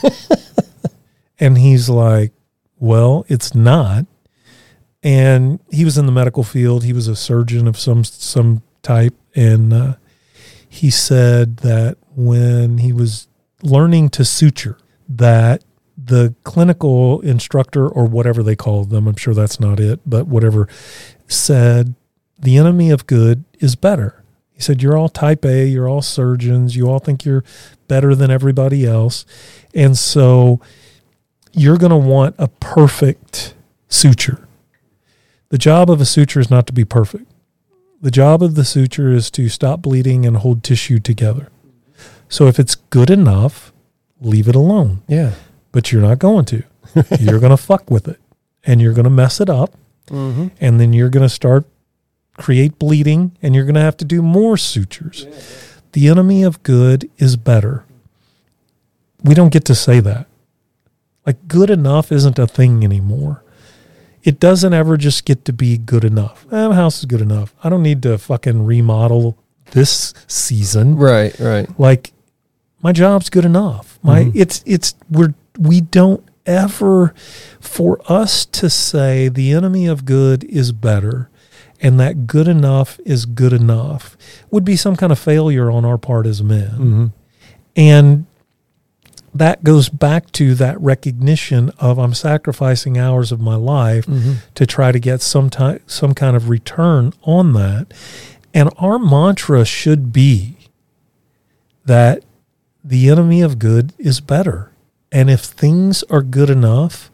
and 1.39 1.59
he's 1.59 1.91
like, 1.91 2.33
Well, 2.79 3.27
it's 3.29 3.55
not. 3.55 4.07
And 5.03 5.61
he 5.71 5.85
was 5.85 5.99
in 5.99 6.07
the 6.07 6.13
medical 6.13 6.45
field. 6.45 6.85
He 6.85 6.95
was 6.95 7.09
a 7.09 7.15
surgeon 7.15 7.69
of 7.69 7.79
some 7.79 8.05
some 8.05 8.63
type, 8.81 9.15
and 9.35 9.71
uh, 9.71 9.95
he 10.67 10.89
said 10.89 11.59
that 11.59 11.99
when 12.17 12.79
he 12.79 12.91
was 12.91 13.29
learning 13.63 14.09
to 14.11 14.25
suture, 14.25 14.79
that 15.11 15.63
the 15.95 16.35
clinical 16.43 17.21
instructor 17.21 17.87
or 17.87 18.07
whatever 18.07 18.43
they 18.43 18.57
called 18.57 18.89
them, 18.89 19.07
I'm 19.07 19.17
sure 19.17 19.35
that's 19.35 19.61
not 19.61 19.79
it, 19.79 20.01
but 20.07 20.27
whatever, 20.27 20.69
said 21.29 21.95
the 22.39 22.57
enemy 22.57 22.91
of 22.91 23.07
good 23.07 23.45
is 23.61 23.77
better. 23.77 24.23
He 24.53 24.61
said, 24.61 24.83
You're 24.83 24.97
all 24.97 25.09
type 25.09 25.45
A, 25.45 25.67
you're 25.67 25.89
all 25.89 26.03
surgeons, 26.03 26.77
you 26.77 26.89
all 26.89 26.99
think 26.99 27.25
you're 27.25 27.45
better 27.89 28.15
than 28.15 28.31
everybody 28.31 28.87
else. 28.87 29.25
And 29.75 29.97
so 29.97 30.61
you're 31.53 31.79
going 31.79 31.91
to 31.91 31.97
want 31.97 32.35
a 32.39 32.49
perfect 32.49 33.55
suture. 33.89 34.47
The 35.49 35.59
job 35.59 35.91
of 35.91 36.01
a 36.01 36.05
suture 36.05 36.41
is 36.41 36.51
not 36.51 36.67
to 36.67 36.73
be 36.73 36.85
perfect. 36.85 37.31
The 38.01 38.11
job 38.11 38.43
of 38.43 38.55
the 38.57 38.65
suture 38.65 39.13
is 39.13 39.31
to 39.33 39.49
stop 39.49 39.81
bleeding 39.83 40.27
and 40.27 40.37
hold 40.39 40.63
tissue 40.63 40.99
together. 40.99 41.49
So 42.29 42.47
if 42.47 42.59
it's 42.59 42.75
good 42.75 43.11
enough, 43.11 43.73
leave 44.21 44.49
it 44.49 44.57
alone. 44.57 45.03
yeah. 45.09 45.33
But 45.73 45.93
you're 45.93 46.03
not 46.03 46.19
going 46.19 46.47
to. 46.47 46.63
you're 47.21 47.39
going 47.41 47.51
to 47.51 47.57
fuck 47.59 47.91
with 47.91 48.09
it 48.09 48.19
and 48.65 48.81
you're 48.81 48.95
going 48.95 49.05
to 49.05 49.11
mess 49.11 49.41
it 49.41 49.49
up 49.51 49.75
Mm-hmm. 50.09 50.49
and 50.61 50.79
then 50.81 50.93
you're 50.93 51.09
going 51.11 51.25
to 51.25 51.29
start 51.29 51.65
create 52.37 52.79
bleeding 52.79 53.37
and 53.43 53.55
you're 53.55 53.65
going 53.65 53.75
to 53.75 53.81
have 53.81 53.97
to 53.99 54.05
do 54.05 54.23
more 54.23 54.57
sutures. 54.57 55.27
The 55.93 56.09
enemy 56.09 56.43
of 56.43 56.63
good 56.63 57.11
is 57.19 57.37
better. 57.37 57.85
We 59.23 59.35
don't 59.35 59.53
get 59.53 59.65
to 59.67 59.75
say 59.75 60.01
that. 60.01 60.27
Like 61.25 61.49
good 61.49 61.71
enough 61.71 62.13
isn't 62.13 62.39
a 62.39 62.47
thing 62.47 62.85
anymore. 62.85 63.43
It 64.23 64.39
doesn't 64.41 64.75
ever 64.75 64.97
just 64.97 65.25
get 65.25 65.45
to 65.47 65.53
be 65.53 65.79
good 65.79 66.05
enough. 66.05 66.47
Eh, 66.53 66.69
my 66.69 66.75
house 66.75 66.99
is 66.99 67.05
good 67.05 67.21
enough. 67.21 67.55
I 67.65 67.69
don't 67.69 67.83
need 67.83 68.03
to 68.03 68.19
fucking 68.19 68.65
remodel 68.67 69.39
this 69.73 70.13
season. 70.27 70.97
Right, 70.97 71.39
right. 71.41 71.69
Like 71.79 72.13
my 72.83 72.93
job's 72.93 73.31
good 73.31 73.45
enough. 73.45 73.99
My 74.03 74.25
Mhm. 74.25 74.33
it's 74.35 74.63
it's 74.67 74.95
we're 75.11 75.35
we 75.59 75.81
don't 75.81 76.23
ever 76.45 77.15
for 77.61 78.01
us 78.11 78.45
to 78.47 78.69
say 78.71 79.29
the 79.29 79.53
enemy 79.53 79.87
of 79.87 80.05
good 80.05 80.45
is 80.45 80.71
better 80.73 81.29
and 81.87 82.01
that 82.01 82.27
good 82.27 82.49
enough 82.49 82.99
is 83.05 83.27
good 83.27 83.53
enough 83.53 84.17
would 84.51 84.65
be 84.65 84.75
some 84.75 84.97
kind 84.97 85.13
of 85.13 85.19
failure 85.21 85.71
on 85.71 85.85
our 85.85 85.97
part 85.97 86.27
as 86.27 86.43
men. 86.43 86.71
Mm-hmm. 86.71 87.07
And 87.77 88.27
that 89.33 89.63
goes 89.63 89.89
back 89.89 90.33
to 90.33 90.57
that 90.57 90.81
recognition 90.81 91.71
of 91.79 91.97
I'm 91.97 92.13
sacrificing 92.13 92.99
hours 92.99 93.31
of 93.31 93.41
my 93.41 93.55
life 93.55 94.05
Mm-hmm. 94.07 94.33
to 94.57 94.67
try 94.67 94.91
to 94.91 94.99
get 94.99 95.23
some 95.23 95.49
time, 95.49 95.79
some 95.87 96.13
kind 96.13 96.35
of 96.35 96.49
return 96.49 97.13
on 97.23 97.53
that. 97.53 97.95
And 98.53 98.69
our 98.79 98.99
mantra 98.99 99.65
should 99.65 100.13
be 100.13 100.57
that 101.85 102.25
the 102.83 103.09
enemy 103.09 103.43
of 103.43 103.61
good 103.61 103.93
is 103.97 104.21
better. 104.21 104.73
And 105.13 105.31
if 105.31 105.43
things 105.43 106.03
are 106.11 106.23
good 106.23 106.51
enough, 106.51 107.13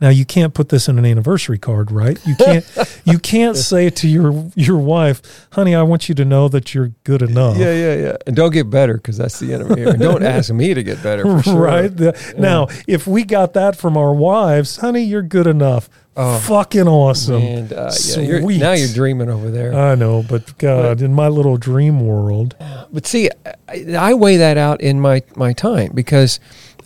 now 0.00 0.08
you 0.08 0.24
can't 0.24 0.54
put 0.54 0.70
this 0.70 0.88
in 0.88 0.98
an 0.98 1.04
anniversary 1.04 1.58
card, 1.58 1.90
right? 1.92 2.18
You 2.26 2.34
can't 2.36 2.64
you 3.04 3.18
can't 3.18 3.56
say 3.70 3.90
to 3.90 4.08
your 4.08 4.50
your 4.54 4.78
wife, 4.78 5.46
"Honey, 5.52 5.74
I 5.74 5.82
want 5.82 6.08
you 6.08 6.14
to 6.14 6.24
know 6.24 6.48
that 6.48 6.74
you're 6.74 6.92
good 7.04 7.20
enough." 7.22 7.56
Yeah, 7.58 7.74
yeah, 7.74 7.94
yeah. 7.94 8.16
And 8.26 8.34
don't 8.34 8.52
get 8.52 8.70
better 8.70 8.94
because 8.94 9.16
that's 9.18 9.38
the 9.38 9.52
end 9.52 9.58
enemy 9.58 9.80
here. 9.80 9.90
And 9.90 10.00
don't 10.00 10.22
ask 10.22 10.52
me 10.52 10.72
to 10.74 10.82
get 10.82 11.02
better 11.02 11.22
for 11.24 11.42
sure. 11.50 11.60
right? 11.60 11.88
The- 11.94 12.34
Now, 12.38 12.68
if 12.86 13.06
we 13.06 13.24
got 13.24 13.54
that 13.54 13.76
from 13.76 13.96
our 13.96 14.14
wives, 14.14 14.76
honey, 14.76 15.02
you're 15.02 15.22
good 15.22 15.46
enough. 15.46 15.88
Oh, 16.16 16.38
Fucking 16.40 16.88
awesome. 16.88 17.42
And 17.42 17.72
uh, 17.72 17.92
yeah, 18.08 18.20
you're, 18.20 18.40
now 18.40 18.72
you're 18.72 18.92
dreaming 18.92 19.28
over 19.30 19.50
there. 19.50 19.72
I 19.74 19.94
know, 19.94 20.24
but 20.28 20.56
God, 20.58 21.00
in 21.00 21.14
my 21.14 21.28
little 21.28 21.56
dream 21.56 22.00
world, 22.00 22.56
But 22.92 23.06
see, 23.06 23.30
I, 23.68 23.94
I 23.96 24.14
weigh 24.14 24.36
that 24.38 24.56
out 24.58 24.80
in 24.80 25.00
my, 25.00 25.22
my 25.36 25.52
time 25.52 25.92
because 25.94 26.40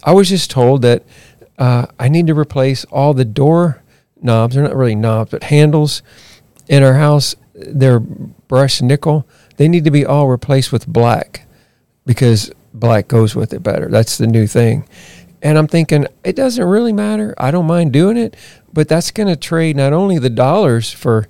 I 0.05 0.13
was 0.13 0.29
just 0.29 0.51
told 0.51 0.83
that 0.83 1.05
uh, 1.63 1.87
I 1.97 2.09
need 2.09 2.27
to 2.27 2.35
replace 2.35 2.85
all 2.87 3.15
the 3.15 3.25
door 3.25 3.85
knobs. 4.21 4.57
They're 4.57 4.65
not 4.65 4.75
really 4.75 4.97
knobs, 4.97 5.31
but 5.31 5.45
handles 5.45 6.03
in 6.67 6.83
our 6.83 6.95
house. 6.95 7.37
They're 7.55 8.01
brushed 8.01 8.83
nickel. 8.83 9.29
They 9.59 9.69
need 9.69 9.85
to 9.85 9.93
be 9.93 10.05
all 10.05 10.27
replaced 10.27 10.73
with 10.73 10.89
black 10.89 11.47
because 12.05 12.51
black 12.75 13.07
goes 13.07 13.37
with 13.37 13.53
it 13.53 13.63
better. 13.63 13.87
That's 13.87 14.19
the 14.19 14.27
new 14.27 14.49
thing. 14.49 14.89
And 15.41 15.57
I'm 15.57 15.69
thinking, 15.69 16.09
it 16.25 16.35
doesn't 16.35 16.65
really 16.65 16.93
matter. 16.93 17.33
I 17.39 17.53
don't 17.53 17.69
mind 17.69 17.93
doing 17.93 18.17
it, 18.17 18.37
but 18.73 18.89
that's 18.89 19.13
going 19.13 19.29
to 19.29 19.37
trade 19.37 19.77
not 19.77 19.93
only 19.93 20.19
the 20.19 20.31
dollars 20.31 20.91
for 20.91 21.29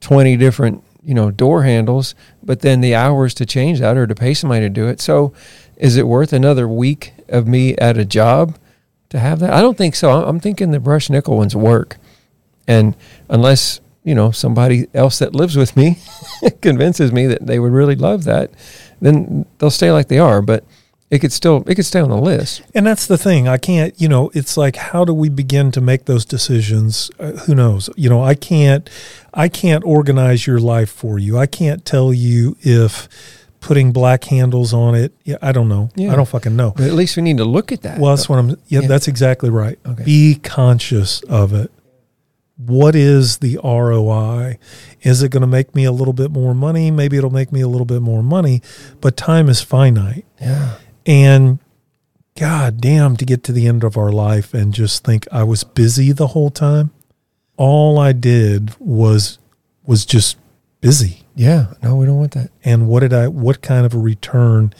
20 0.00 0.36
different, 0.36 0.82
you 1.04 1.14
know, 1.14 1.30
door 1.30 1.62
handles, 1.62 2.16
but 2.42 2.62
then 2.62 2.80
the 2.80 2.96
hours 2.96 3.34
to 3.34 3.46
change 3.46 3.78
that 3.78 3.96
or 3.96 4.08
to 4.08 4.16
pay 4.16 4.34
somebody 4.34 4.62
to 4.62 4.68
do 4.68 4.88
it. 4.88 5.00
So 5.00 5.32
is 5.76 5.96
it 5.96 6.08
worth 6.08 6.32
another 6.32 6.66
week 6.66 7.12
of 7.28 7.46
me 7.46 7.76
at 7.76 7.96
a 7.96 8.04
job 8.04 8.58
to 9.10 9.18
have 9.18 9.38
that? 9.40 9.52
I 9.52 9.60
don't 9.60 9.76
think 9.76 9.94
so. 9.94 10.10
I'm- 10.24 10.40
thinking 10.40 10.70
the 10.70 10.80
brush 10.80 11.10
nickel 11.10 11.36
ones 11.36 11.54
work. 11.54 11.98
And 12.66 12.96
unless, 13.28 13.80
you 14.04 14.14
know, 14.14 14.30
somebody 14.30 14.86
else 14.94 15.18
that 15.18 15.34
lives 15.34 15.56
with 15.56 15.76
me 15.76 15.98
convinces 16.62 17.12
me 17.12 17.26
that 17.26 17.46
they 17.46 17.58
would 17.58 17.72
really 17.72 17.96
love 17.96 18.24
that, 18.24 18.50
then 19.00 19.44
they'll 19.58 19.70
stay 19.70 19.90
like 19.92 20.08
they 20.08 20.18
are. 20.18 20.40
But 20.40 20.64
it 21.10 21.18
could 21.18 21.32
still 21.32 21.64
it 21.66 21.74
could 21.74 21.84
stay 21.84 21.98
on 21.98 22.08
the 22.10 22.16
list. 22.16 22.62
and 22.72 22.86
that's 22.86 23.06
the 23.06 23.18
thing. 23.18 23.48
I 23.48 23.58
can't, 23.58 24.00
you 24.00 24.08
know, 24.08 24.30
it's 24.32 24.56
like, 24.56 24.76
how 24.76 25.04
do 25.04 25.12
we 25.12 25.28
begin 25.28 25.72
to 25.72 25.80
make 25.80 26.04
those 26.04 26.24
decisions? 26.24 27.10
Uh, 27.18 27.32
who 27.32 27.54
knows? 27.56 27.90
You 27.96 28.08
know, 28.08 28.22
I 28.22 28.34
can't, 28.36 28.88
I 29.34 29.48
can't 29.48 29.82
organize 29.84 30.46
your 30.46 30.60
life 30.60 30.90
for 30.90 31.18
you. 31.18 31.36
I 31.36 31.46
can't 31.46 31.84
tell 31.84 32.14
you 32.14 32.56
if 32.60 33.08
putting 33.60 33.92
black 33.92 34.24
handles 34.24 34.72
on 34.72 34.94
it. 34.94 35.12
Yeah, 35.24 35.36
I 35.42 35.52
don't 35.52 35.68
know. 35.68 35.90
Yeah. 35.94 36.12
I 36.12 36.16
don't 36.16 36.28
fucking 36.28 36.56
know. 36.56 36.72
But 36.76 36.86
at 36.86 36.94
least 36.94 37.16
we 37.16 37.22
need 37.22 37.36
to 37.38 37.44
look 37.44 37.72
at 37.72 37.82
that. 37.82 37.98
Well, 38.00 38.14
that's 38.16 38.28
what 38.28 38.38
I'm. 38.38 38.50
Yeah, 38.68 38.80
Yeah. 38.80 38.88
that's 38.88 39.06
exactly 39.08 39.50
right. 39.50 39.78
Okay. 39.86 40.04
Be 40.04 40.34
conscious 40.42 41.22
of 41.22 41.52
it. 41.52 41.70
What 42.56 42.94
is 42.94 43.38
the 43.38 43.58
ROI? 43.64 44.58
Is 45.02 45.22
it 45.22 45.30
going 45.30 45.40
to 45.40 45.46
make 45.46 45.74
me 45.74 45.84
a 45.84 45.92
little 45.92 46.12
bit 46.12 46.30
more 46.30 46.54
money? 46.54 46.90
Maybe 46.90 47.16
it'll 47.16 47.30
make 47.30 47.52
me 47.52 47.62
a 47.62 47.68
little 47.68 47.86
bit 47.86 48.02
more 48.02 48.22
money, 48.22 48.60
but 49.00 49.16
time 49.16 49.48
is 49.48 49.60
finite. 49.62 50.26
yeah. 50.40 50.74
And 51.06 51.58
God 52.38 52.80
damn, 52.80 53.16
to 53.16 53.24
get 53.24 53.42
to 53.44 53.52
the 53.52 53.66
end 53.66 53.82
of 53.82 53.96
our 53.96 54.12
life 54.12 54.52
and 54.54 54.72
just 54.74 55.04
think 55.04 55.26
I 55.32 55.42
was 55.42 55.64
busy 55.64 56.12
the 56.12 56.28
whole 56.28 56.50
time. 56.50 56.90
All 57.56 57.98
I 57.98 58.12
did 58.12 58.74
was 58.78 59.38
was 59.84 60.04
just 60.06 60.36
busy. 60.80 61.24
Yeah. 61.40 61.72
No, 61.82 61.96
we 61.96 62.04
don't 62.04 62.18
want 62.18 62.32
that. 62.32 62.50
And 62.64 62.86
what 62.86 63.00
did 63.00 63.14
I? 63.14 63.26
What 63.28 63.62
kind 63.62 63.86
of 63.86 63.94
a 63.94 63.98
return 63.98 64.74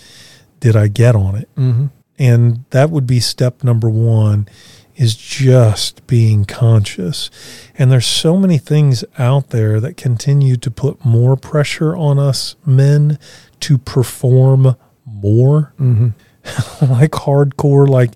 did 0.61 0.77
I 0.77 0.89
get 0.89 1.17
on 1.17 1.35
it? 1.37 1.49
Mm-hmm. 1.57 1.87
And 2.19 2.65
that 2.69 2.91
would 2.91 3.07
be 3.07 3.19
step 3.19 3.65
number 3.65 3.89
one 3.89 4.47
is 4.95 5.15
just 5.17 6.07
being 6.07 6.45
conscious. 6.45 7.31
And 7.79 7.91
there's 7.91 8.05
so 8.05 8.37
many 8.37 8.59
things 8.59 9.03
out 9.19 9.49
there 9.49 9.81
that 9.81 9.97
continue 9.97 10.57
to 10.59 10.71
put 10.71 11.03
more 11.03 11.35
pressure 11.35 11.97
on 11.97 12.19
us 12.19 12.57
men 12.67 13.19
to 13.61 13.79
perform 13.79 14.77
more, 15.07 15.73
Mm-hmm. 15.81 16.09
like 16.93 17.13
hardcore, 17.13 17.89
like 17.89 18.11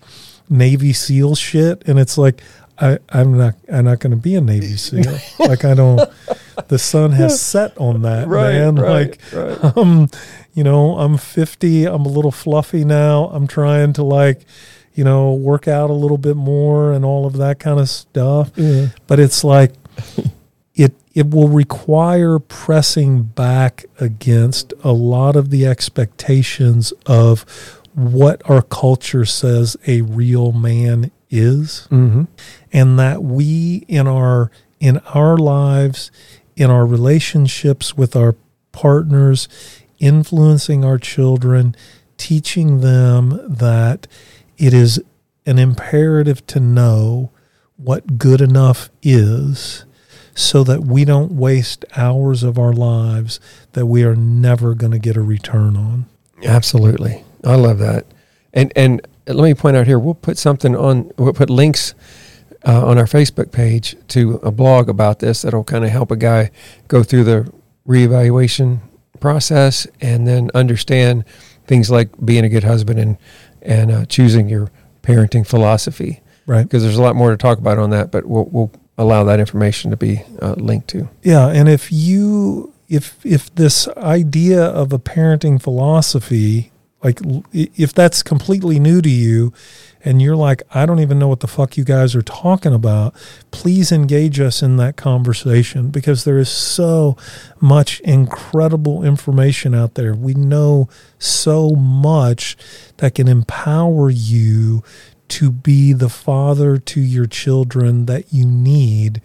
Navy 0.50 0.92
SEAL 0.92 1.36
shit. 1.36 1.82
And 1.88 1.98
it's 1.98 2.18
like, 2.18 2.42
I, 2.78 2.98
I'm 3.08 3.38
not 3.38 3.54
I'm 3.72 3.86
not 3.86 4.00
gonna 4.00 4.16
be 4.16 4.34
a 4.34 4.42
Navy 4.42 4.76
SEAL. 4.76 5.16
like 5.38 5.64
I 5.64 5.72
don't 5.72 5.98
the 6.68 6.78
sun 6.78 7.12
has 7.12 7.40
set 7.40 7.76
on 7.78 8.02
that, 8.02 8.28
man. 8.28 8.76
Like 8.76 9.20
right. 9.32 9.76
um, 9.76 10.08
you 10.54 10.62
know, 10.64 10.98
I'm 10.98 11.16
50. 11.18 11.84
I'm 11.86 12.06
a 12.06 12.08
little 12.08 12.30
fluffy 12.30 12.84
now. 12.84 13.26
I'm 13.26 13.46
trying 13.46 13.92
to 13.94 14.02
like, 14.04 14.42
you 14.94 15.02
know, 15.04 15.34
work 15.34 15.66
out 15.68 15.90
a 15.90 15.94
little 15.94 16.18
bit 16.18 16.36
more 16.36 16.92
and 16.92 17.04
all 17.04 17.26
of 17.26 17.34
that 17.38 17.58
kind 17.58 17.80
of 17.80 17.88
stuff. 17.88 18.52
Yeah. 18.56 18.88
But 19.06 19.18
it's 19.20 19.42
like, 19.44 19.72
it 20.74 20.94
it 21.14 21.30
will 21.30 21.48
require 21.48 22.38
pressing 22.38 23.22
back 23.22 23.84
against 24.00 24.72
a 24.82 24.92
lot 24.92 25.36
of 25.36 25.50
the 25.50 25.66
expectations 25.66 26.92
of 27.06 27.44
what 27.94 28.42
our 28.50 28.60
culture 28.62 29.24
says 29.24 29.76
a 29.86 30.00
real 30.02 30.50
man 30.52 31.10
is 31.30 31.86
Mm-hmm. 31.90 32.24
and 32.72 32.98
that 32.98 33.22
we 33.22 33.84
in 33.88 34.06
our 34.06 34.50
in 34.80 34.98
our 35.14 35.36
lives 35.36 36.10
in 36.56 36.70
our 36.70 36.86
relationships 36.86 37.96
with 37.96 38.14
our 38.16 38.34
partners 38.72 39.48
influencing 39.98 40.84
our 40.84 40.98
children 40.98 41.74
teaching 42.16 42.80
them 42.80 43.40
that 43.48 44.06
it 44.58 44.74
is 44.74 45.02
an 45.46 45.58
imperative 45.58 46.46
to 46.46 46.60
know 46.60 47.30
what 47.76 48.18
good 48.18 48.40
enough 48.40 48.88
is 49.02 49.84
so 50.34 50.64
that 50.64 50.80
we 50.82 51.04
don't 51.04 51.32
waste 51.32 51.84
hours 51.96 52.42
of 52.42 52.58
our 52.58 52.72
lives 52.72 53.38
that 53.72 53.86
we 53.86 54.02
are 54.02 54.16
never 54.16 54.74
going 54.74 54.92
to 54.92 54.98
get 54.98 55.16
a 55.16 55.22
return 55.22 55.76
on 55.76 56.06
Absolutely. 56.44 57.24
I 57.44 57.54
love 57.56 57.78
that. 57.78 58.06
And 58.52 58.72
and 58.76 59.06
let 59.26 59.44
me 59.44 59.54
point 59.54 59.76
out 59.76 59.86
here, 59.86 59.98
we'll 59.98 60.14
put 60.14 60.38
something 60.38 60.76
on 60.76 61.10
we'll 61.16 61.32
put 61.32 61.50
links 61.50 61.94
uh, 62.66 62.86
on 62.86 62.98
our 62.98 63.04
Facebook 63.04 63.52
page 63.52 63.96
to 64.08 64.40
a 64.42 64.50
blog 64.50 64.88
about 64.88 65.18
this 65.18 65.42
that'll 65.42 65.64
kind 65.64 65.84
of 65.84 65.90
help 65.90 66.10
a 66.10 66.16
guy 66.16 66.50
go 66.88 67.02
through 67.02 67.24
the 67.24 67.52
reevaluation 67.86 68.80
process 69.20 69.86
and 70.00 70.26
then 70.26 70.50
understand 70.54 71.24
things 71.66 71.90
like 71.90 72.08
being 72.24 72.44
a 72.44 72.48
good 72.48 72.64
husband 72.64 72.98
and 72.98 73.16
and 73.62 73.90
uh, 73.90 74.04
choosing 74.06 74.48
your 74.48 74.70
parenting 75.02 75.46
philosophy. 75.46 76.20
Right. 76.46 76.62
Because 76.62 76.82
there's 76.82 76.98
a 76.98 77.02
lot 77.02 77.16
more 77.16 77.30
to 77.30 77.36
talk 77.36 77.58
about 77.58 77.78
on 77.78 77.90
that 77.90 78.10
but 78.10 78.26
we'll, 78.26 78.44
we'll 78.44 78.70
allow 78.98 79.24
that 79.24 79.40
information 79.40 79.90
to 79.90 79.96
be 79.96 80.22
uh, 80.40 80.54
linked 80.56 80.88
to. 80.88 81.08
Yeah, 81.22 81.48
and 81.48 81.68
if 81.68 81.90
you 81.90 82.72
if 82.88 83.24
if 83.24 83.54
this 83.54 83.88
idea 83.96 84.62
of 84.62 84.92
a 84.92 84.98
parenting 84.98 85.60
philosophy 85.60 86.70
like 87.04 87.20
if 87.52 87.92
that's 87.92 88.22
completely 88.22 88.80
new 88.80 89.02
to 89.02 89.10
you 89.10 89.52
and 90.02 90.20
you're 90.20 90.36
like 90.36 90.62
I 90.74 90.86
don't 90.86 91.00
even 91.00 91.18
know 91.18 91.28
what 91.28 91.40
the 91.40 91.46
fuck 91.46 91.76
you 91.76 91.84
guys 91.84 92.14
are 92.14 92.22
talking 92.22 92.74
about, 92.74 93.14
please 93.50 93.92
engage 93.92 94.40
us 94.40 94.62
in 94.62 94.76
that 94.78 94.96
conversation 94.96 95.90
because 95.90 96.24
there 96.24 96.38
is 96.38 96.48
so 96.48 97.16
much 97.60 98.00
incredible 98.00 99.04
information 99.04 99.74
out 99.74 99.94
there. 99.94 100.14
We 100.14 100.34
know 100.34 100.88
so 101.18 101.70
much 101.70 102.56
that 102.96 103.14
can 103.14 103.28
empower 103.28 104.10
you 104.10 104.82
to 105.26 105.50
be 105.50 105.92
the 105.92 106.08
father 106.08 106.78
to 106.78 107.00
your 107.00 107.26
children 107.26 108.06
that 108.06 108.32
you 108.32 108.46
need 108.46 109.20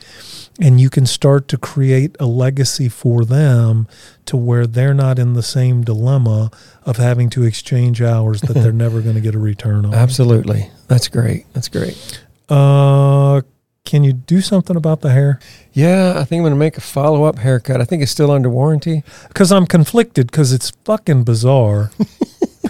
and 0.62 0.80
you 0.82 0.90
can 0.90 1.06
start 1.06 1.48
to 1.48 1.58
create 1.58 2.16
a 2.20 2.26
legacy 2.26 2.90
for 2.90 3.24
them 3.26 3.88
to 4.26 4.36
where 4.38 4.68
they're 4.68 4.94
not 4.94 5.18
in 5.18 5.34
the 5.34 5.42
same 5.44 5.84
dilemma 5.84 6.52
of 6.84 6.98
having 6.98 7.30
to 7.32 7.44
exchange 7.44 8.02
hours 8.02 8.42
that 8.42 8.54
they're 8.54 8.72
never 8.86 9.02
going 9.02 9.16
to 9.16 9.22
get 9.22 9.36
a 9.36 9.40
return 9.40 9.86
on. 9.86 9.94
absolutely 9.94 10.70
that's 10.88 11.08
great 11.08 11.46
that's 11.54 11.70
great 11.70 12.22
Uh, 12.50 13.42
can 13.86 14.04
you 14.04 14.14
do 14.14 14.42
something 14.42 14.76
about 14.76 15.02
the 15.02 15.12
hair? 15.12 15.40
yeah 15.74 16.14
i 16.18 16.24
think 16.26 16.40
i'm 16.40 16.44
going 16.44 16.54
to 16.54 16.58
make 16.60 16.78
a 16.78 16.82
follow-up 16.82 17.38
haircut 17.40 17.80
i 17.82 17.86
think 17.86 18.02
it's 18.04 18.12
still 18.12 18.30
under 18.32 18.50
warranty 18.50 19.04
Because 19.30 19.52
I'm 19.52 19.66
conflicted 19.66 20.28
because 20.32 20.52
it's 20.54 20.72
fucking 20.86 21.24
bizarre. 21.24 21.92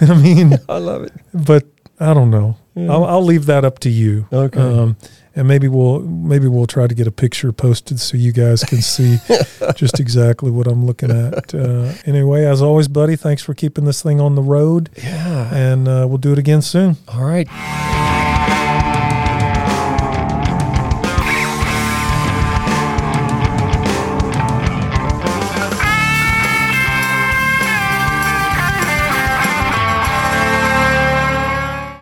I 0.00 0.14
mean, 0.14 0.58
i 0.68 0.78
love 0.78 1.02
it 1.02 1.12
but 1.34 1.64
I 2.02 2.14
don't 2.14 2.30
know. 2.30 2.56
I'll, 2.76 3.04
I'll 3.04 3.22
leave 3.24 3.44
that 3.44 3.62
up 3.62 3.78
to 3.80 3.90
you. 3.90 4.26
Okay. 4.32 4.58
Um, 4.58 4.96
and 5.36 5.46
maybe 5.46 5.68
we'll 5.68 6.00
maybe 6.00 6.46
we'll 6.48 6.66
try 6.66 6.86
to 6.86 6.94
get 6.94 7.06
a 7.06 7.12
picture 7.12 7.52
posted 7.52 8.00
so 8.00 8.16
you 8.16 8.32
guys 8.32 8.64
can 8.64 8.82
see 8.82 9.18
just 9.76 10.00
exactly 10.00 10.50
what 10.50 10.66
I'm 10.66 10.86
looking 10.86 11.10
at. 11.10 11.54
Uh, 11.54 11.92
anyway, 12.04 12.44
as 12.44 12.62
always, 12.62 12.88
buddy, 12.88 13.16
thanks 13.16 13.42
for 13.42 13.54
keeping 13.54 13.84
this 13.84 14.02
thing 14.02 14.20
on 14.20 14.34
the 14.34 14.42
road, 14.42 14.90
yeah 15.02 15.54
and 15.54 15.88
uh, 15.88 16.06
we'll 16.08 16.18
do 16.18 16.32
it 16.32 16.38
again 16.38 16.62
soon. 16.62 16.96
all 17.08 17.24
right 17.24 18.19